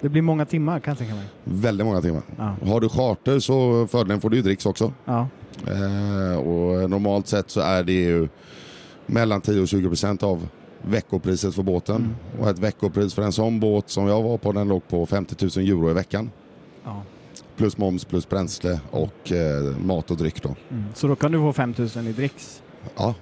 [0.00, 1.24] det blir många timmar kan jag tänka mig.
[1.44, 2.22] Väldigt många timmar.
[2.38, 2.56] Ja.
[2.66, 4.92] Har du charter så fördelen får du ju dricks också.
[5.04, 5.28] Ja.
[5.66, 8.28] Eh, och normalt sett så är det ju
[9.06, 10.48] mellan 10 och 20 procent av
[10.82, 11.96] veckopriset för båten.
[11.96, 12.40] Mm.
[12.40, 15.58] Och ett veckopris för en sån båt som jag var på den låg på 50
[15.60, 16.30] 000 euro i veckan.
[16.84, 17.02] ja.
[17.56, 20.54] Plus moms, plus bränsle och eh, mat och dryck då.
[20.70, 20.84] Mm.
[20.94, 22.62] Så då kan du få 5000 i dricks?
[22.96, 23.14] Ja.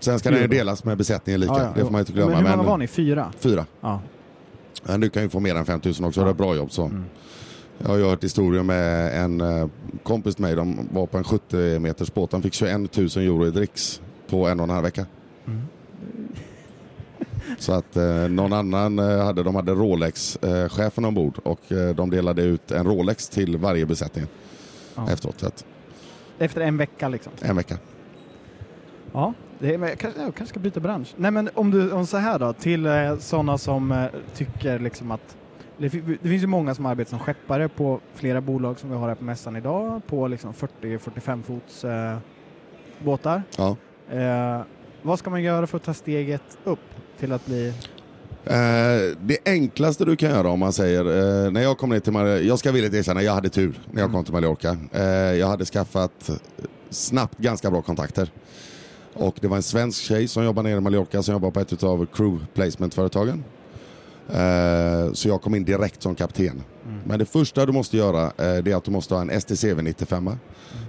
[0.00, 1.72] Sen ska ju delas med besättningen lika, Ja, ja.
[1.74, 2.30] det får man inte glömma.
[2.30, 2.86] Men hur många var ni?
[2.86, 3.32] Fyra?
[3.38, 3.66] Fyra.
[3.80, 4.00] Ja.
[4.84, 6.24] Men du kan ju få mer än 5 000 också, Ja.
[6.24, 6.84] det är bra jobb så.
[6.84, 7.04] Mm.
[7.78, 9.66] Jag har ju hört historier med en eh,
[10.02, 13.46] kompis till mig, de var på en 70 meters båt, de fick 21 000 euro
[13.46, 15.06] i dricks på en och en halv vecka.
[17.60, 22.42] Så att eh, någon annan eh, hade, de hade Rolex-chefen ombord och eh, de delade
[22.42, 24.26] ut en Rolex till varje besättning
[24.96, 25.10] Ja.
[25.10, 25.42] efteråt.
[25.42, 25.64] Att,
[26.38, 27.32] Efter en vecka liksom?
[27.42, 27.78] en vecka.
[29.12, 31.08] Ja, det är, jag, kanske, jag kanske ska byta bransch.
[31.16, 35.10] Nej men om du, om så här då, till eh, sådana som eh, tycker liksom
[35.10, 35.36] att
[35.78, 35.88] det,
[36.22, 39.14] det finns ju många som arbetar som skeppare på flera bolag som vi har här
[39.14, 42.16] på mässan idag, på liksom 40-45 fots eh,
[43.04, 43.42] båtar.
[43.56, 43.76] Ja.
[44.16, 44.60] Eh,
[45.02, 46.78] vad ska man göra för att ta steget upp
[47.20, 47.72] till att bli
[48.44, 51.00] Eh, det enklaste du kan göra om man säger,
[51.44, 54.02] eh, när jag kom ner till Mallorca, jag ska villigt erkänna, jag hade tur när
[54.02, 54.76] jag kom till Mallorca.
[54.92, 56.30] Eh, jag hade skaffat
[56.90, 58.30] snabbt ganska bra kontakter.
[59.14, 61.82] Och det var en svensk tjej som jobbar nere i Mallorca som jobbar på ett
[61.82, 63.44] av crew placement-företagen.
[64.34, 66.62] Eh, så jag kom in direkt som kapten.
[67.04, 69.82] Men det första du måste göra eh, det är att du måste ha en STCV
[69.82, 70.30] 95.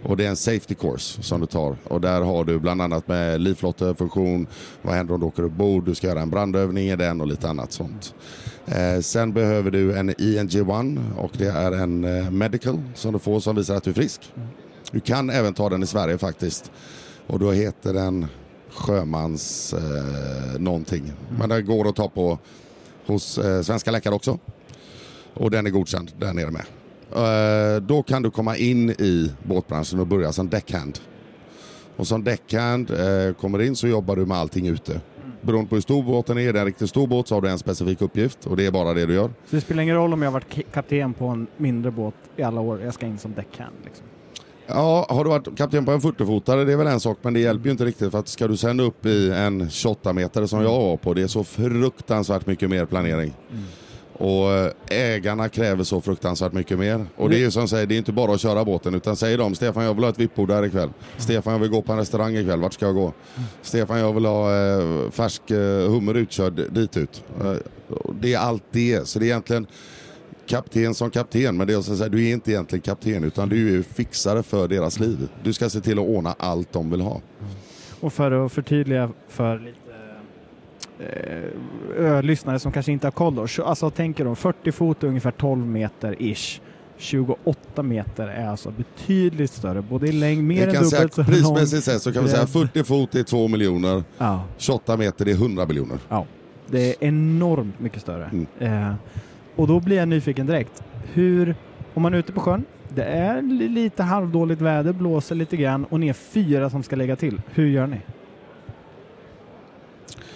[0.03, 1.75] Och det är en safety course som du tar.
[1.87, 4.47] Och där har du bland annat med livflottefunktion,
[4.81, 7.49] vad händer om du åker ombord, du ska göra en brandövning i den och lite
[7.49, 8.15] annat sånt.
[8.65, 12.01] Eh, sen behöver du en ENG1 och det är en
[12.37, 14.33] medical som du får som visar att du är frisk.
[14.91, 16.71] Du kan även ta den i Sverige faktiskt.
[17.27, 18.27] Och då heter den
[18.69, 21.13] sjömans eh, någonting.
[21.39, 22.39] Men den går att ta på
[23.05, 24.39] hos eh, svenska läkare också.
[25.33, 26.65] Och den är godkänd där nere med.
[27.15, 30.99] Eh, då kan du komma in i båtbranschen och börja som deckhand.
[31.95, 35.01] Och som deckhand eh, kommer in så jobbar du med allting ute.
[35.41, 37.49] Beroende på hur stor båten är, är det en riktigt stor båt så har du
[37.49, 39.27] en specifik uppgift och det är bara det du gör.
[39.27, 42.43] Så det spelar ingen roll om jag har varit kapten på en mindre båt i
[42.43, 44.05] alla år, jag ska in som deckhand liksom.
[44.67, 47.39] Ja, har du varit kapten på en 40-fotare det är väl en sak men det
[47.39, 50.69] hjälper ju inte riktigt för att ska du sen upp i en 28-metare som jag
[50.69, 53.33] var på det är så fruktansvärt mycket mer planering.
[54.13, 57.05] Och eh, ägarna kräver så fruktansvärt mycket mer.
[57.15, 59.37] Och det är ju som säger, det är inte bara att köra båten utan säger
[59.37, 60.89] de Stefan jag vill ha ett vippbord där ikväll.
[61.17, 63.13] Stefan jag vill gå på en restaurang ikväll, vart ska jag gå?
[63.61, 67.23] Stefan jag vill ha eh, färsk eh, hummer utkörd dit ut.
[67.41, 67.53] Eh,
[68.21, 69.07] det är allt det.
[69.07, 69.67] Så det är egentligen
[70.51, 73.81] kapten som kapten, men det att säga, du är inte egentligen kapten utan du är
[73.81, 75.29] fixare för deras liv.
[75.43, 77.21] Du ska se till att ordna allt de vill ha.
[77.99, 79.77] Och för att förtydliga för lite
[81.99, 83.47] eh, lyssnare som kanske inte har koll då.
[83.47, 86.61] Så- Alltså tänker de 40 fot är ungefär 12 meter ish.
[86.97, 91.83] 28 meter är alltså betydligt större, både i längd, mer Jag än dubbelt så prismässigt
[91.83, 95.65] sett så kan vi säga 40 fot är 2 miljoner, Ja, 28 meter är 100
[95.65, 95.97] miljoner.
[96.09, 96.25] ja.
[96.67, 98.25] Det är enormt mycket större.
[98.25, 98.45] Mm.
[98.89, 98.93] Eh,
[99.61, 100.83] och då blir jag nyfiken direkt.
[101.13, 101.55] Hur,
[101.93, 102.63] om man är ute på sjön,
[102.95, 106.95] det är li- lite halvdåligt väder, blåser lite grann och ni är fyra som ska
[106.95, 107.41] lägga till.
[107.53, 108.01] Hur gör ni?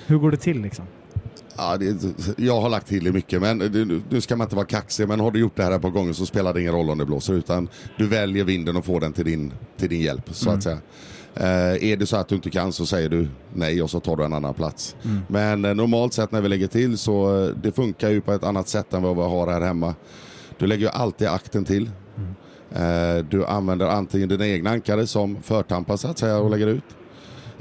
[0.08, 0.86] Hur går det till liksom?
[1.58, 1.96] Ja, det,
[2.38, 5.20] jag har lagt till det mycket, men du- nu ska man inte vara kaxig, men
[5.20, 7.06] har du gjort det här ett par gånger så spelar det ingen roll om det
[7.06, 10.58] blåser, utan du väljer vinden och får den till din, till din hjälp, så Mm.
[10.58, 10.78] att säga.
[11.38, 14.16] Eh, är det så att du inte kan så säger du nej och så tar
[14.16, 14.96] du en annan plats.
[15.04, 15.22] Mm.
[15.28, 18.44] Men eh, normalt sett när vi lägger till så eh, det funkar ju på ett
[18.44, 19.96] annat sätt än vad vi har här hemma.
[20.58, 21.90] Du lägger ju alltid akten till.
[22.72, 26.84] Eh, du använder antingen dina egna ankare som förtampar så att säga och lägger ut.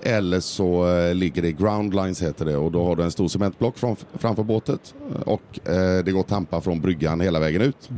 [0.03, 3.29] Eller så eh, ligger det ground lines heter det och då har du en stor
[3.29, 7.91] cementblock från, framför båtet och eh, det går tampa från bryggan hela vägen ut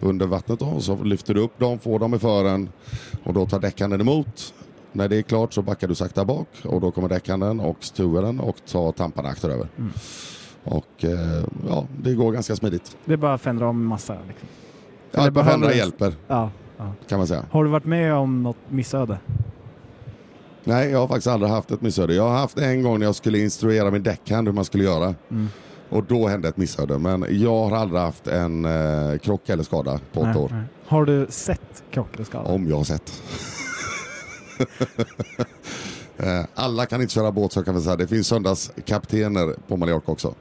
[0.00, 2.68] under vattnet då, och så lyfter du upp dem, får dem i fören
[3.24, 4.54] och då tar däckanden emot.
[4.92, 8.40] När det är klart så backar du sakta bak och då kommer däckanden och stuvaren
[8.40, 9.68] och tar tamparna över.
[9.78, 9.92] Mm.
[10.64, 12.96] Och eh, ja, det går ganska smidigt.
[13.04, 14.16] Det är bara att fändra om massa.
[14.28, 14.48] Liksom.
[15.10, 16.92] Ja, behöver händer du- hjälper Ja, ja.
[17.08, 17.44] kan man säga.
[17.50, 19.18] Har du varit med om något missöde?
[20.64, 22.14] Nej, jag har faktiskt aldrig haft ett missöde.
[22.14, 25.14] Jag har haft en gång när jag skulle instruera min däckhand hur man skulle göra.
[25.30, 25.48] Mm.
[25.90, 26.98] Och då hände ett missöde.
[26.98, 30.48] Men jag har aldrig haft en eh, krock eller skada på åtta år.
[30.52, 30.62] nej.
[30.86, 32.50] Har du sett krock eller skada?
[32.50, 33.22] Om jag har sett.
[36.20, 37.96] Eh, alla kan inte köra båt så kan vi säga.
[37.96, 40.34] Det finns söndagskaptener på Mallorca också.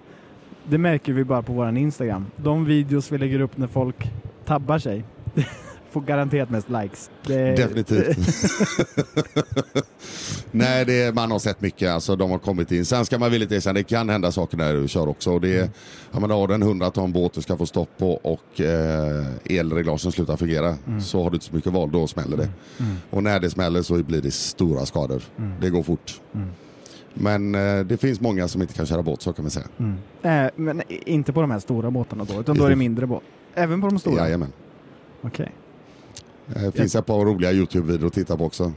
[0.69, 2.25] Det märker vi bara på våran Instagram.
[2.35, 4.11] De videos vi lägger upp när folk
[4.45, 5.03] tabbar sig
[5.91, 7.09] får garanterat mest likes.
[7.25, 8.17] Det, Definitivt.
[10.51, 11.91] Nej, det är, man har sett mycket.
[11.91, 12.85] Alltså, de har kommit in.
[12.85, 15.39] Sen ska man villigt erkänna, det kan hända saker när du kör också.
[15.39, 15.69] Det är,
[16.11, 19.25] ja, men har du en 100 ton båt du ska få stopp på och eh,
[19.59, 22.49] elreglagen slutar fungera så har du inte så mycket val, då smäller det.
[22.79, 22.95] Mm.
[23.09, 25.21] Och när det smäller så blir det stora skador.
[25.37, 25.51] Mm.
[25.61, 26.21] Det går fort.
[26.35, 26.49] Mm.
[27.13, 29.67] Men eh, det finns många som inte kan köra båt, så kan man säga.
[29.77, 30.45] Mm.
[30.45, 33.23] Eh, men inte på de här stora båtarna då, utan då är det mindre båt.
[33.55, 34.15] Även på de stora?
[34.15, 34.53] Jajamän.
[35.21, 35.45] Okej.
[35.45, 35.66] Eh,
[36.53, 38.73] Det finns ett par roliga Youtube-videor att titta på också.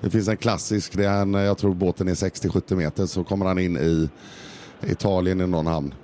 [0.00, 3.46] Det finns en klassisk, det är en, jag tror båten är 60-70 meter, så kommer
[3.46, 4.08] han in i
[4.82, 5.94] Italien i någon hamn.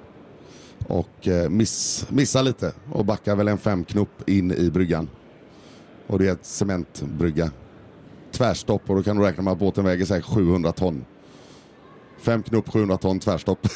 [0.86, 5.08] Och eh, miss, missar lite och backar väl en fem knop in i bryggan.
[6.06, 7.50] Och det är ett cementbrygga.
[8.32, 11.04] Tvärstopp och då kan du räkna med att båten väger säkert 700 ton.
[12.18, 13.68] Fem knop, 700 ton tvärstopp.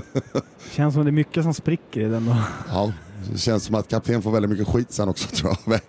[0.70, 2.36] Känns som det är mycket som spricker i den då.
[2.68, 2.92] Ja,
[3.32, 5.80] det känns som att kapten får väldigt mycket skit sen också tror jag.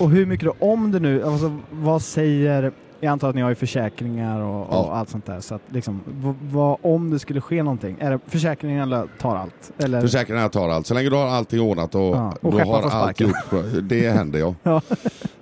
[0.00, 3.48] Och hur mycket då, om det nu, alltså vad säger, jag antar att ni har
[3.48, 4.92] ju försäkringar och, och Ja.
[4.94, 6.00] allt sånt där, så att liksom,
[6.42, 9.72] vad, om det skulle ske någonting, är det försäkringen eller tar allt?
[9.78, 10.00] Eller?
[10.00, 10.86] Försäkringarna tar allt.
[10.86, 13.34] Så länge du har allting ordnat och, Ja, och du skepparen har allt gjort.
[13.82, 14.54] Det händer ja.
[14.62, 14.80] Ja.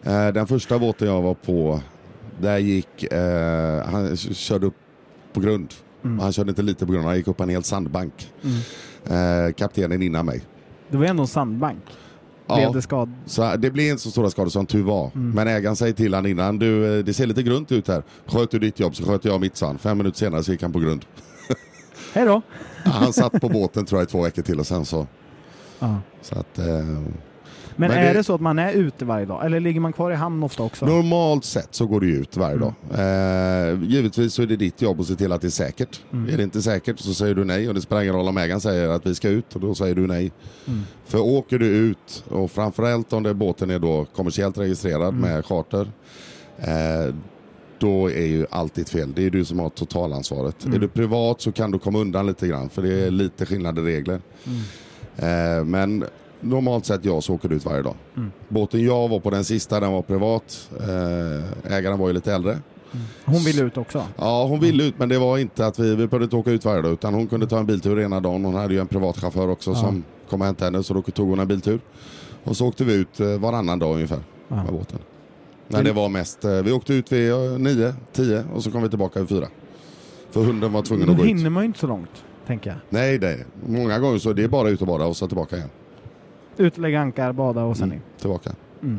[0.02, 1.80] Eh, Den första båten jag var på,
[2.40, 4.76] där gick, eh, han körde upp
[5.32, 6.18] på grund Mm.
[6.18, 8.32] Han körde inte lite på grund han gick upp en hel sandbank.
[8.42, 9.46] Mm.
[9.46, 10.42] Eh, kaptenen innan mig.
[10.90, 11.84] Det var ändå en sandbank.
[12.46, 13.12] Blev Ja, det skad?
[13.26, 15.10] så det blev inte så stora skador som tur var.
[15.14, 15.30] Mm.
[15.30, 18.02] Men ägaren säger till han innan, du, eh, det ser lite grunt ut här.
[18.26, 19.78] Sköt du ditt jobb så sköter jag mitt, sa han.
[19.78, 21.04] Fem minuter senare så gick han på grund.
[22.14, 22.42] Hej då!
[22.84, 25.06] Han satt på båten tror jag i två veckor till och sen så...
[25.78, 25.96] Ja.
[26.22, 26.66] så att, eh,
[27.76, 29.46] Men, Men är det- det så att man är ute varje dag?
[29.46, 30.86] Eller ligger man kvar i hamn ofta också?
[30.86, 32.60] Normalt sett så går ju ut varje Mm.
[32.60, 32.74] dag.
[33.70, 36.00] Eh, givetvis så är det ditt jobb att se till att det är säkert.
[36.12, 36.32] Mm.
[36.34, 38.60] Är det inte säkert så säger du nej och det spelar ingen roll om ägaren
[38.60, 40.32] säger att vi ska ut och då säger du nej.
[40.66, 40.80] Mm.
[41.06, 45.20] För åker du ut och framförallt om det, båten är då kommersiellt registrerad Mm.
[45.20, 45.88] med charter
[46.58, 47.14] eh,
[47.78, 49.12] då är ju allt ditt fel.
[49.14, 50.64] Det är du som har totalansvaret.
[50.64, 50.76] Mm.
[50.76, 53.78] Är du privat så kan du komma undan lite grann för det är lite skillnad
[53.78, 54.20] i regler.
[54.46, 55.58] Mm.
[55.58, 56.04] Eh, men
[56.44, 57.94] normalt sett jag så åker ut varje dag.
[58.16, 58.30] Mm.
[58.48, 60.70] Båten jag var på den sista, den var privat.
[60.80, 62.58] Eh, ägaren var ju lite äldre.
[63.24, 64.04] Hon vill ut också?
[64.16, 66.64] Ja, hon ville ut men det var inte att vi, vi behövde inte åka ut
[66.64, 68.44] varje dag utan hon kunde ta en biltur ena dagen.
[68.44, 69.76] Hon hade ju en privat chaufför också Ja.
[69.76, 71.80] som kom och hämtade henne så då tog hon en biltur.
[72.44, 74.56] Och så åkte vi ut eh, varannan dag ungefär Ja.
[74.56, 74.98] med båten.
[75.68, 78.88] Men det var mest, eh, vi åkte ut vid nio, tio och så kom vi
[78.88, 79.46] tillbaka vid fyra.
[80.30, 81.52] För hunden var tvungen Då att gå hinner ut.
[81.52, 82.78] man ju inte så långt, tänker jag.
[82.90, 83.44] Nej, nej.
[83.66, 85.68] Många gånger så är det bara ut och bada och så tillbaka igen.
[86.56, 88.50] Ut, lägga ankar, bada och sen Mm, tillbaka.
[88.82, 88.98] Mm.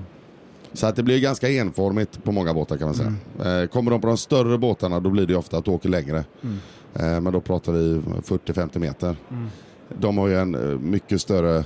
[0.74, 3.14] Så att det blir ganska enformigt på många båtar kan man säga.
[3.62, 6.24] Eh, Kommer de på de större båtarna då blir det ofta att du åker längre.
[6.42, 6.58] Mm.
[6.94, 9.16] Eh, Men då pratar vi 40-50 meter.
[9.32, 9.48] Mm.
[10.00, 11.58] De har ju en eh, mycket större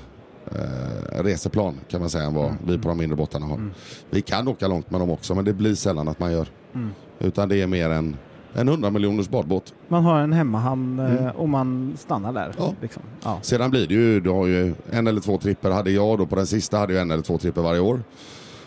[0.45, 2.57] eh, reseplan kan man säga än vad Mm.
[2.67, 3.55] vi på de mindre båtarna har.
[3.55, 3.71] Mm.
[4.09, 6.47] Vi kan åka långt med dem också men det blir sällan att man gör.
[6.75, 6.89] Mm.
[7.19, 8.17] Utan det är mer en,
[8.53, 9.73] en 100 miljoners badbåt.
[9.87, 11.35] Man har en hemmahamn eh, Mm.
[11.35, 12.53] och man stannar där.
[12.57, 12.73] Ja.
[12.81, 13.01] Liksom.
[13.23, 13.39] Ja.
[13.41, 16.35] Sedan blir det ju, du har ju en eller två tripper hade jag då på
[16.35, 18.03] den sista hade jag en eller två tripper varje år.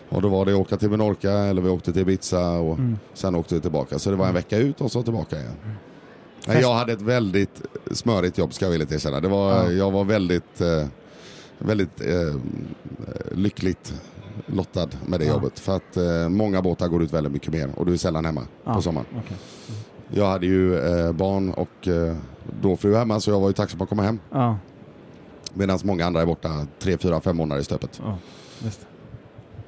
[0.09, 2.97] Och då var det åka till Menorca eller vi åkte till Ibiza och Mm.
[3.13, 3.99] sen åkte vi tillbaka.
[3.99, 5.51] Så det var en vecka ut och så tillbaka igen.
[5.63, 5.75] Mm.
[6.47, 9.19] Nej, jag hade ett väldigt smörigt jobb ska jag villigt erkänna.
[9.19, 9.71] Det var, Ja.
[9.71, 10.85] Jag var väldigt, eh,
[11.57, 12.35] väldigt eh,
[13.31, 13.93] lyckligt
[14.45, 15.33] lottad med det Ja.
[15.33, 15.59] jobbet.
[15.59, 18.41] För att eh, många båtar går ut väldigt mycket mer och du är sällan hemma
[18.63, 18.73] Ja.
[18.73, 19.05] på sommaren.
[19.17, 19.37] Okej.
[20.09, 22.15] Jag hade ju eh, barn och eh,
[22.61, 24.19] då fru hemma så jag var ju tacksam att komma hem.
[24.31, 24.57] Ja,
[25.53, 28.01] Medan många andra är borta tre, fyra, fem månader i stöpet.
[28.59, 28.69] det.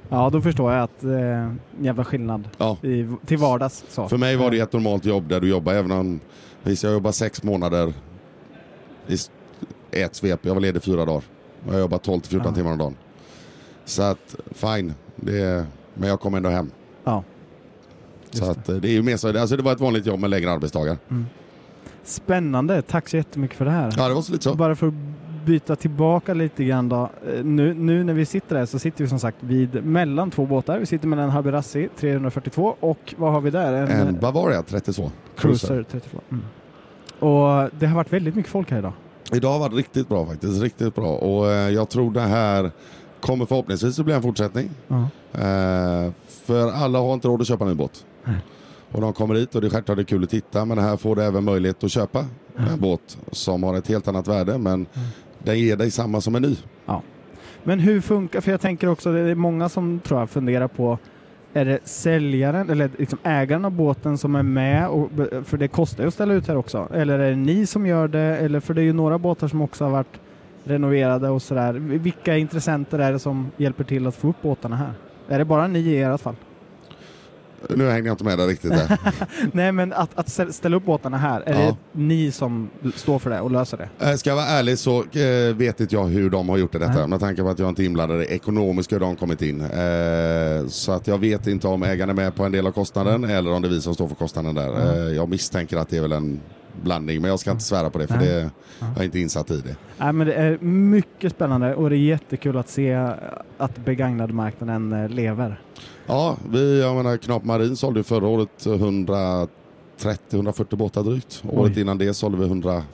[0.10, 2.78] Ja, då förstår jag att eh, jävla skillnad Ja.
[2.82, 3.86] i, till vardags.
[3.89, 4.08] Så.
[4.10, 6.19] För mig var det ett normalt jobb där du jobbar även om
[6.63, 7.93] visst, jag jobbar sex månader
[9.08, 9.17] i
[9.91, 10.39] ett svep.
[10.45, 11.23] Jag var ledig fyra dagar.
[11.69, 12.56] Jag jobbar 12 till 14 Ja.
[12.56, 12.95] timmar om dagen.
[13.86, 16.71] Så att fine, det men jag kom ändå hem.
[17.04, 17.24] Ja.
[18.32, 20.52] Så att det är ju mer så, alltså det var ett vanligt jobb med längre
[20.52, 20.98] arbetsdagar.
[22.04, 23.93] Spännande, tack så jättemycket för det här.
[23.98, 24.56] Ja det var så lite så.
[24.56, 24.93] Bara för att
[25.45, 27.10] byta tillbaka lite grann då.
[27.36, 30.45] Eh, Nu, nu när vi sitter där så sitter vi som sagt vid mellan två
[30.45, 30.80] båtar.
[30.80, 33.74] Vi sitter mellan Habirassi 342 och vad har vi där?
[33.74, 35.12] En Bavaria 32.
[35.38, 36.17] Cruiser 32.
[36.32, 36.43] Mm.
[37.19, 38.93] Och det har varit väldigt mycket folk här idag.
[39.34, 41.08] Idag har varit riktigt bra faktiskt, riktigt bra.
[41.15, 42.71] Och eh, jag tror det här
[43.25, 44.69] kommer förhoppningsvis att bli en fortsättning.
[44.88, 45.01] Ja.
[45.33, 48.05] Eh, för alla har inte råd att köpa en ny båt.
[48.23, 48.35] Nej.
[48.91, 50.97] Och de kommer hit och det är självklart det är kul att titta men här
[50.97, 52.25] får du även möjlighet att köpa
[52.57, 54.85] en båt som har ett helt annat värde men
[55.43, 56.55] den ger dig samma som en ny.
[57.63, 60.97] Men hur funkar, för jag tänker också, det är många som tror jag funderar på
[61.53, 64.88] är det säljaren eller liksom ägaren av båten som är med?
[64.88, 65.09] Och,
[65.43, 66.88] för det kostar ju att ställa ut här också.
[66.93, 68.19] Eller är det ni som gör det?
[68.19, 70.19] Eller för det är ju några båtar som också har varit
[70.65, 71.73] renoverade och sådär.
[71.73, 74.93] Vilka intressenter är det som hjälper till att få upp båtarna här?
[75.30, 76.36] Är det bara ni i ert fall?
[77.69, 78.97] Nu hänger jag inte med där riktigt där.
[79.51, 81.60] Nej, men att, att stä- ställa upp båtarna här, är Ja.
[81.60, 84.10] det ni som står för det och löser det?
[84.10, 86.80] Eh, Ska jag vara ärlig så eh, vet inte jag hur de har gjort det
[86.80, 87.08] detta Nej.
[87.08, 89.62] med tanke på att jag inte är inblandad i ekonomiskt hur de kommit in.
[89.62, 93.23] Eh, Så att jag vet inte om ägaren är med på en del av kostnaden
[93.23, 94.93] eller om det är vi som står för kostnaden där.
[94.99, 95.15] Mm.
[95.15, 96.39] Jag misstänker att det är väl en
[96.83, 98.27] blandning men jag ska inte svära på det för Nej.
[98.27, 99.75] det, jag är inte insatt i det.
[99.97, 102.93] Nej, men det är mycket spännande och det är jättekul att se
[103.57, 105.59] att begagnadmarknaden eh, lever.
[106.05, 108.49] Ja, vi, jag menar Knap Marin sålde förra året
[110.29, 111.43] 130-140 båtar drygt.
[111.49, 111.81] Året Oj.
[111.81, 112.88] innan det sålde vi 150,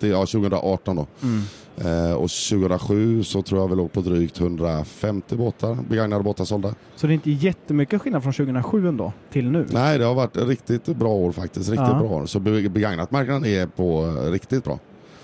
[0.00, 1.06] ja 2018 då.
[1.88, 6.74] Eh, och 2007 så tror jag vi låg på drygt 150 båtar, begagnade båtar sålda.
[6.96, 9.66] Så det är inte jättemycket skillnad från 2007 ändå till nu?
[9.70, 11.70] Nej, det har varit riktigt bra år faktiskt.
[11.70, 11.98] Riktigt Ja.
[11.98, 12.26] bra år.
[12.26, 14.78] Så be- begagnat marknaden är på eh, riktigt bra.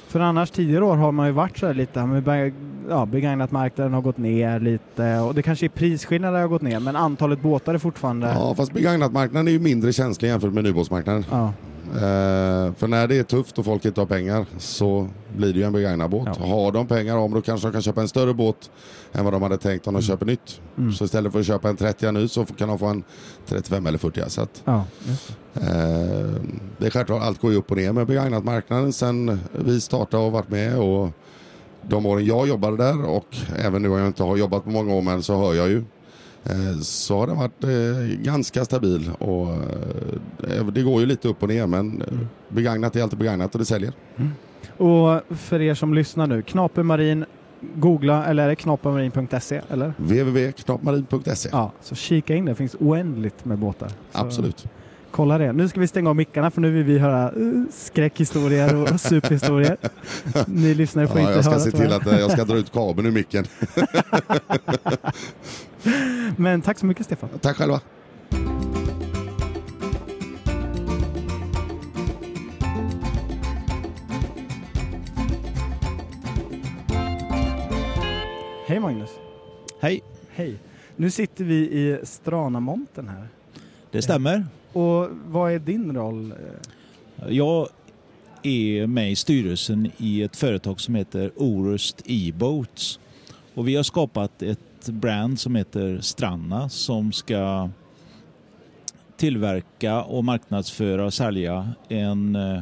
[0.08, 2.52] För annars tidigare år har man ju varit så här lite, med
[2.88, 6.80] ja, begagnat marknaden har gått ner lite och det kanske är prisskillnader har gått ner
[6.80, 8.26] men antalet båtar är fortfarande...
[8.26, 11.24] Ja, fast begagnat marknaden är ju mindre känslig jämfört med nybåtsmarknaden.
[11.30, 11.52] Ja.
[11.94, 15.64] Eh, för när det är tufft och folk inte har pengar så blir det ju
[15.64, 16.28] en begagnad båt.
[16.40, 16.46] Ja.
[16.46, 18.70] Har de pengar om då kanske de kan köpa en större båt
[19.12, 20.60] än vad de hade tänkt om de köper nytt.
[20.78, 20.92] Mm.
[20.92, 23.04] Så istället för att köpa en 30 ny så kan de få en
[23.46, 24.84] 35 eller 40 så att, Ja,
[25.54, 25.62] eh,
[26.78, 30.32] Det är självklart, allt går ju upp och ner med begagnatmarknaden sen vi startade och
[30.32, 30.78] varit med.
[30.78, 31.10] Och
[31.88, 34.94] de åren jag jobbade där och även nu har jag inte har jobbat på många
[34.94, 35.84] år men så hör jag ju
[36.82, 41.48] så har den varit eh, ganska stabil och eh, det går ju lite upp och
[41.48, 42.08] ner men eh,
[42.48, 43.92] begagnat är alltid begagnat och det säljer.
[44.76, 47.24] Och för er som lyssnar nu, Knapermarin,
[47.74, 49.94] googla eller är det knapermarin.se eller?
[49.96, 52.54] www.knapmarin.se Ja, så kika in det.
[52.54, 53.88] Finns oändligt med båtar.
[53.88, 54.64] Så Absolut.
[55.10, 55.52] Kolla det.
[55.52, 59.76] Nu ska vi stänga av mickarna för nu vill vi höra uh, skräckhistorier och superhistorier.
[60.46, 62.56] Ni lyssnare får Ja, inte jag ska höra se till att eh, jag ska dra
[62.56, 63.44] ut kabeln ur micken.
[66.36, 67.28] Men tack så mycket Stefan.
[67.40, 67.80] Tack själva.
[78.66, 79.10] Hej Magnus.
[79.80, 80.56] Hej, Hej.
[80.96, 83.28] Nu sitter vi i Stranamonten här.
[83.90, 84.46] det stämmer.
[84.72, 86.34] Och vad är din roll?
[87.28, 87.68] Jag
[88.42, 92.98] är med i styrelsen i ett företag som heter Orust E-Boats.
[93.54, 94.58] Och vi har skapat ett
[94.92, 97.70] brand som heter Stranna som ska
[99.16, 102.60] tillverka och marknadsföra och sälja en eh,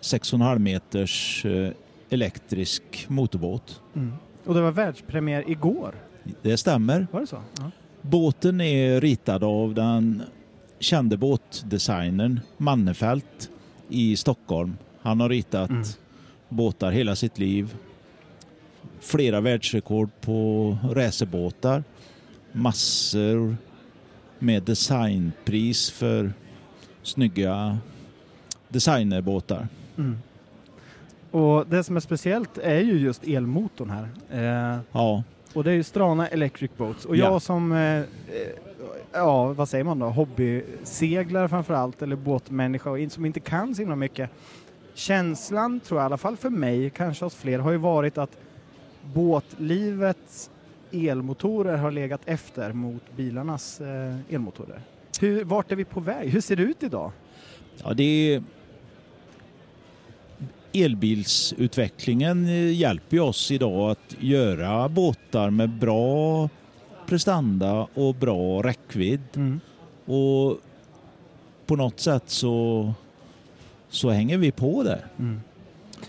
[0.00, 1.70] 6,5 meters eh,
[2.10, 3.80] elektrisk motorbåt.
[3.94, 4.12] Mm.
[4.44, 5.94] Och det var världspremiär igår.
[6.42, 7.06] Det stämmer.
[7.12, 7.42] Var det så?
[7.58, 7.70] Ja.
[8.02, 10.22] Båten är ritad av den
[10.78, 13.50] kände båtdesignern Mannefelt
[13.88, 14.76] i Stockholm.
[15.02, 15.82] Han har ritat Mm.
[16.48, 17.76] båtar hela sitt liv.
[19.00, 21.84] Flera världsrekord på racerbåtar.
[22.52, 23.56] Massor
[24.38, 26.32] med designpris för
[27.02, 27.78] snygga
[28.68, 29.68] designerbåtar.
[29.98, 30.18] Mm.
[31.30, 34.08] Och det som är speciellt är ju just elmotorn här.
[34.74, 37.04] Eh, Ja, och det är ju Strana Electric Boats.
[37.04, 37.40] Och jag Ja.
[37.40, 38.04] som, eh, eh,
[39.12, 43.82] ja vad säger man då, hobbyseglare framför allt, eller båtmänniska och som inte kan så
[43.82, 44.30] himla mycket.
[44.94, 48.36] Känslan tror jag i alla fall för mig, kanske hos fler, har ju varit att
[49.14, 50.50] båtlivets
[50.92, 54.82] elmotorer har legat efter mot bilarnas eh, elmotorer.
[55.20, 56.30] Hur, vart är vi på väg?
[56.30, 57.12] Hur ser det ut idag?
[57.84, 58.42] Ja, det är...
[60.72, 66.48] Elbilsutvecklingen eh, hjälper oss idag att göra båtar med bra
[67.06, 69.60] prestanda och bra räckvidd.
[70.04, 70.58] Och
[71.66, 72.92] på något sätt så,
[73.88, 75.06] så hänger vi på där.
[75.18, 75.40] Mm.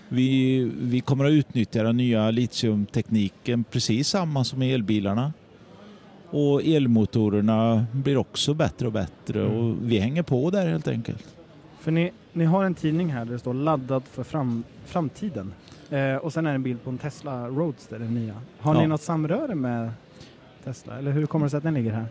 [0.10, 5.34] Vi, vi kommer att utnyttja den nya litiumtekniken precis samma som i elbilarna.
[6.30, 9.58] Och elmotorerna blir också bättre och bättre Mm.
[9.58, 11.26] och vi hänger på där helt enkelt.
[11.80, 15.54] För ni, ni har en tidning här där det står laddad för fram, framtiden.
[15.90, 18.34] Eh, och sen är det en bild på en Tesla Roadster, den nya.
[18.60, 18.88] Har ni Ja.
[18.88, 19.92] något samröre med
[20.64, 20.98] Tesla?
[20.98, 22.06] Eller hur kommer det sig att den ligger här?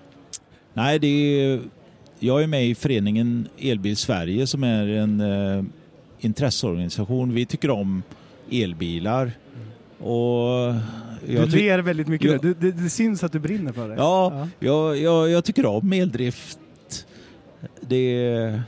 [0.72, 1.60] Nej, det är,
[2.18, 5.64] jag är med i föreningen Elbil Sverige som är en eh,
[6.20, 7.34] intresseorganisation.
[7.34, 8.02] Vi tycker om
[8.50, 9.32] elbilar.
[9.98, 10.74] Och
[11.26, 12.38] Du jag, ler väldigt mycket Ja.
[12.42, 12.54] nu.
[12.54, 13.94] Det, det, det syns att du brinner för det.
[13.94, 16.58] ja, jag, jag, jag tycker om eldrift.
[17.80, 18.62] Det är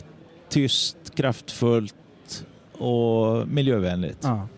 [0.49, 1.95] tyst, kraftfullt
[2.73, 4.19] och miljövänligt.
[4.23, 4.49] Ja.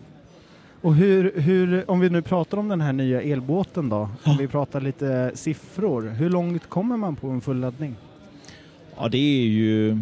[0.81, 4.35] Och hur, hur, om vi nu pratar om den här nya elbåten då, om Ja.
[4.39, 6.01] vi pratar lite siffror.
[6.09, 7.95] Hur långt kommer man på en fulladdning?
[8.97, 9.99] Ja, det är ju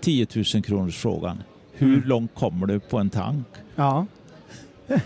[0.00, 1.42] 10 000 kronors frågan.
[1.72, 2.08] Hur Mm.
[2.08, 3.46] långt kommer du på en tank?
[3.76, 4.06] Ja.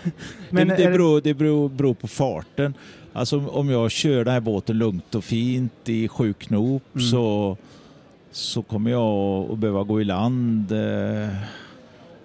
[0.50, 2.74] Men det, det, beror, det beror, beror på farten.
[3.12, 7.06] Alltså om jag kör den här båten lugnt och fint i sju knop Mm.
[7.06, 7.56] så,
[8.30, 11.28] så kommer jag att behöva gå i land eh,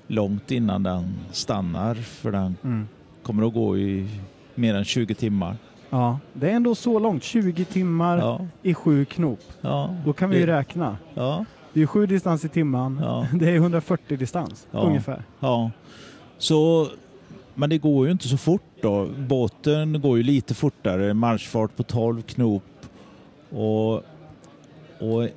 [0.07, 2.87] långt innan den stannar för den Mm.
[3.23, 4.07] kommer att gå i
[4.55, 5.57] mer än 20 timmar.
[5.89, 7.23] Ja, det är ändå så långt.
[7.23, 9.39] 20 timmar Ja, i sju knop.
[9.61, 10.97] ja, Då kan vi ju det- räkna.
[11.13, 12.99] ja, Det är sju distans i timmen.
[13.03, 14.79] ja, Det är 140 distans Ja.
[14.79, 15.23] ungefär.
[15.39, 15.71] ja.
[16.37, 16.87] Så,
[17.55, 19.07] men det går ju inte så fort då.
[19.17, 22.63] Båten går ju lite fortare, marschfart på 12 knop
[23.49, 23.93] och,
[24.99, 25.29] och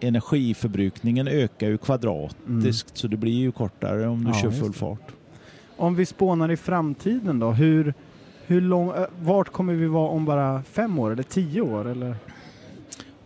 [0.00, 5.12] energiförbrukningen ökar ju kvadratiskt så det blir ju kortare om du Ja, kör full fart.
[5.76, 7.94] Om vi spånar i framtiden då, hur,
[8.46, 11.88] hur lång, äh, vart kommer vi vara om bara fem år eller tio år?
[11.88, 12.16] Eller?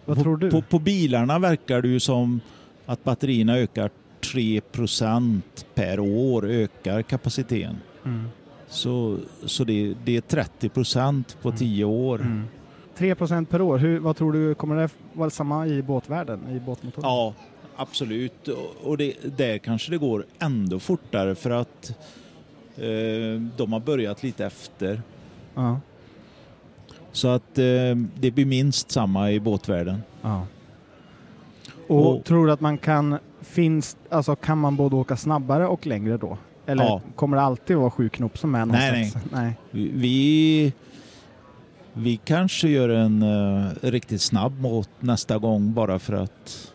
[0.05, 0.51] Vad på, tror du?
[0.51, 2.41] På, på bilarna verkar det ju som
[2.87, 3.91] att batterierna ökar
[4.21, 5.41] 3%
[5.75, 7.77] per år ökar kapaciteten.
[8.05, 8.25] Mm.
[8.69, 11.59] Så, så det, det är 30% på Mm.
[11.59, 12.21] 10 år.
[12.21, 12.45] Mm.
[12.99, 17.09] 3% per år, Hur, vad tror du, kommer det vara samma i båtvärlden, i båtmotorer?
[17.09, 17.35] Ja,
[17.77, 18.49] absolut.
[18.49, 21.91] Och- Och det, där kanske det går ändå fortare för att
[22.77, 25.03] eh, de har börjat lite efter.
[25.55, 25.81] Ja.
[27.15, 27.65] Så att eh,
[28.21, 30.03] det blir minst samma i båtvärlden.
[30.23, 30.47] ja.
[31.89, 35.87] Och, Och- tror du att man kan, finns, alltså kan man både åka snabbare och
[35.87, 36.39] längre då?
[36.67, 37.01] Eller Ja.
[37.17, 39.25] kommer det alltid vara sju knop som är Nej, någonstans?
[39.33, 39.53] nej.
[39.71, 40.73] Vi,
[41.93, 46.73] vi kanske gör en eh, riktigt snabb båt nästa gång bara för att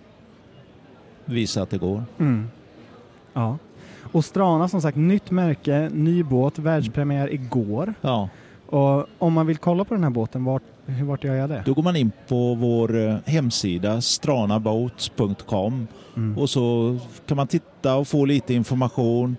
[1.26, 2.04] visa att det går.
[2.20, 2.48] Mm.
[3.34, 3.58] Ja.
[4.12, 7.94] Och Strana som sagt, nytt märke, ny båt, världspremiär igår.
[8.02, 8.30] Ja,
[8.72, 10.64] Och om man vill kolla på den här båten, vart,
[11.04, 11.64] vart gör jag det?
[11.66, 16.38] då går man in på vår eh, hemsida stranaboats.com Mm.
[16.38, 19.38] och så kan man titta och få lite information.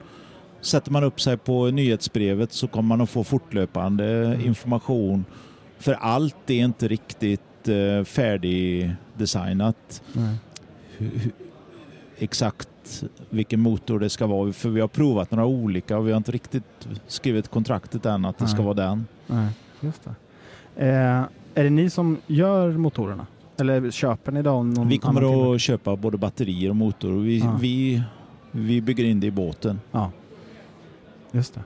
[0.60, 5.24] Sätter man upp sig på nyhetsbrevet så kommer man att få fortlöpande information.
[5.78, 10.02] För allt är inte riktigt eh, färdigdesignat.
[10.12, 10.36] Hu-
[10.98, 11.30] hu-
[12.90, 14.52] exakt vilken motor det ska vara.
[14.52, 18.38] För vi har provat några olika och vi har inte riktigt skrivit kontraktet än att
[18.38, 18.64] det ska Nej.
[18.64, 19.06] vara den.
[19.26, 19.48] Nej,
[19.80, 20.14] just det.
[20.86, 21.24] Eh,
[21.54, 23.26] är det ni som gör motorerna?
[23.60, 27.12] Eller köper ni någon Vi kommer att köpa både batterier och motor.
[27.12, 27.56] Vi, Ja.
[27.60, 28.02] vi,
[28.50, 29.80] vi bygger in det i båten.
[29.92, 30.10] Ja,
[31.32, 31.60] just det.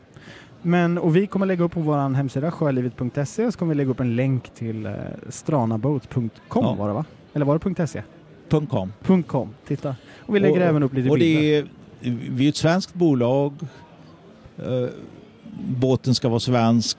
[0.62, 3.90] Men, och vi kommer lägga upp på vår hemsida sjölivet.se och så kommer vi lägga
[3.90, 4.92] upp en länk till eh,
[5.28, 6.74] stranaboat.com Ja.
[6.74, 7.04] var det va?
[7.34, 8.02] Eller var det .se?
[8.50, 8.92] .com.
[9.26, 9.96] .com, titta.
[10.18, 11.40] Och vi lägger Och- även upp lite Och bilder.
[11.42, 11.66] det är,
[12.30, 13.52] vi är ett svenskt bolag.
[14.58, 14.88] Eh,
[15.68, 16.98] båten ska vara svensk.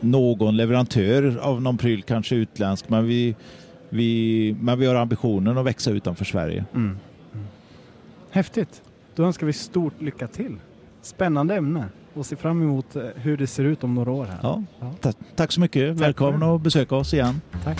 [0.00, 2.88] Någon leverantör av någon pryl kanske utländsk.
[2.88, 3.36] Men vi,
[3.88, 6.64] vi, men vi har ambitionen att växa utanför Sverige.
[6.74, 6.98] Mm.
[7.34, 7.46] Mm.
[8.30, 8.82] Häftigt.
[9.14, 10.56] Då önskar vi stort lycka till.
[11.02, 11.84] Spännande ämne
[12.14, 14.38] och se fram emot eh, hur det ser ut om några år här.
[14.42, 14.62] Ja.
[14.80, 14.92] Ja.
[15.00, 15.96] Ta- tack så mycket.
[15.98, 17.40] Tack Välkommen att besöka oss igen.
[17.64, 17.78] Tack.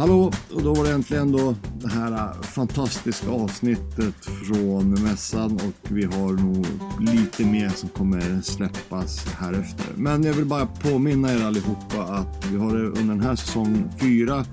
[0.00, 5.90] Hallå, och då var det äntligen då det här äh, fantastiska avsnittet från mässan och
[5.90, 6.66] vi har nog
[7.00, 9.86] lite mer som kommer släppas här efter.
[9.96, 14.44] Men jag vill bara påminna er allihopa att vi har under den här säsong 4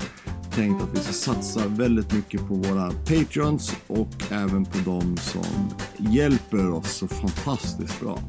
[0.56, 5.70] tänkt att vi ska satsa väldigt mycket på våra patreons och även på de som
[5.98, 8.20] hjälper oss så fantastiskt bra.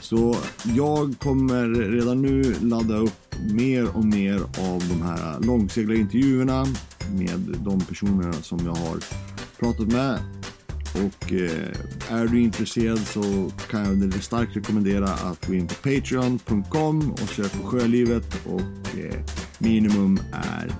[0.00, 6.66] Så jag kommer redan nu ladda upp mer och mer av de här långseglarintervjuerna
[7.10, 8.98] med de personerna som jag har
[9.58, 10.18] pratat med.
[10.94, 17.12] Och eh, är du intresserad så kan jag starkt rekommendera att gå in på patreon.com
[17.12, 19.20] och söka på Sjölivet och eh,
[19.58, 20.72] minimum är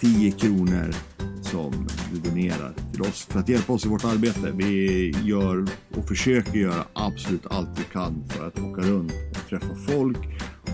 [0.00, 0.94] 10 kronor
[1.42, 4.52] som du donerar till oss för att hjälpa oss i vårt arbete.
[4.54, 5.66] Vi gör
[5.96, 10.18] och försöker göra absolut allt vi kan för att åka runt och träffa folk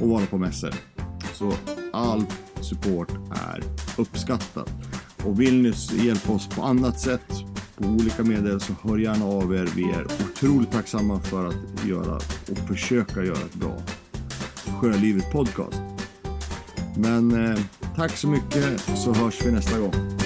[0.00, 0.97] och vara på mässor.
[1.38, 1.52] Så
[1.92, 2.24] all
[2.60, 3.62] support är
[3.96, 4.70] uppskattad.
[5.24, 5.72] Och vill ni
[6.06, 7.32] hjälpa oss på annat sätt
[7.76, 9.68] på olika medel så hör gärna av er.
[9.76, 12.14] Vi är otroligt tacksamma för att göra
[12.50, 13.76] och försöka göra ett bra
[14.80, 15.82] Sjölivet podcast.
[16.96, 17.58] Men eh,
[17.96, 20.17] tack så mycket så hörs vi nästa gång.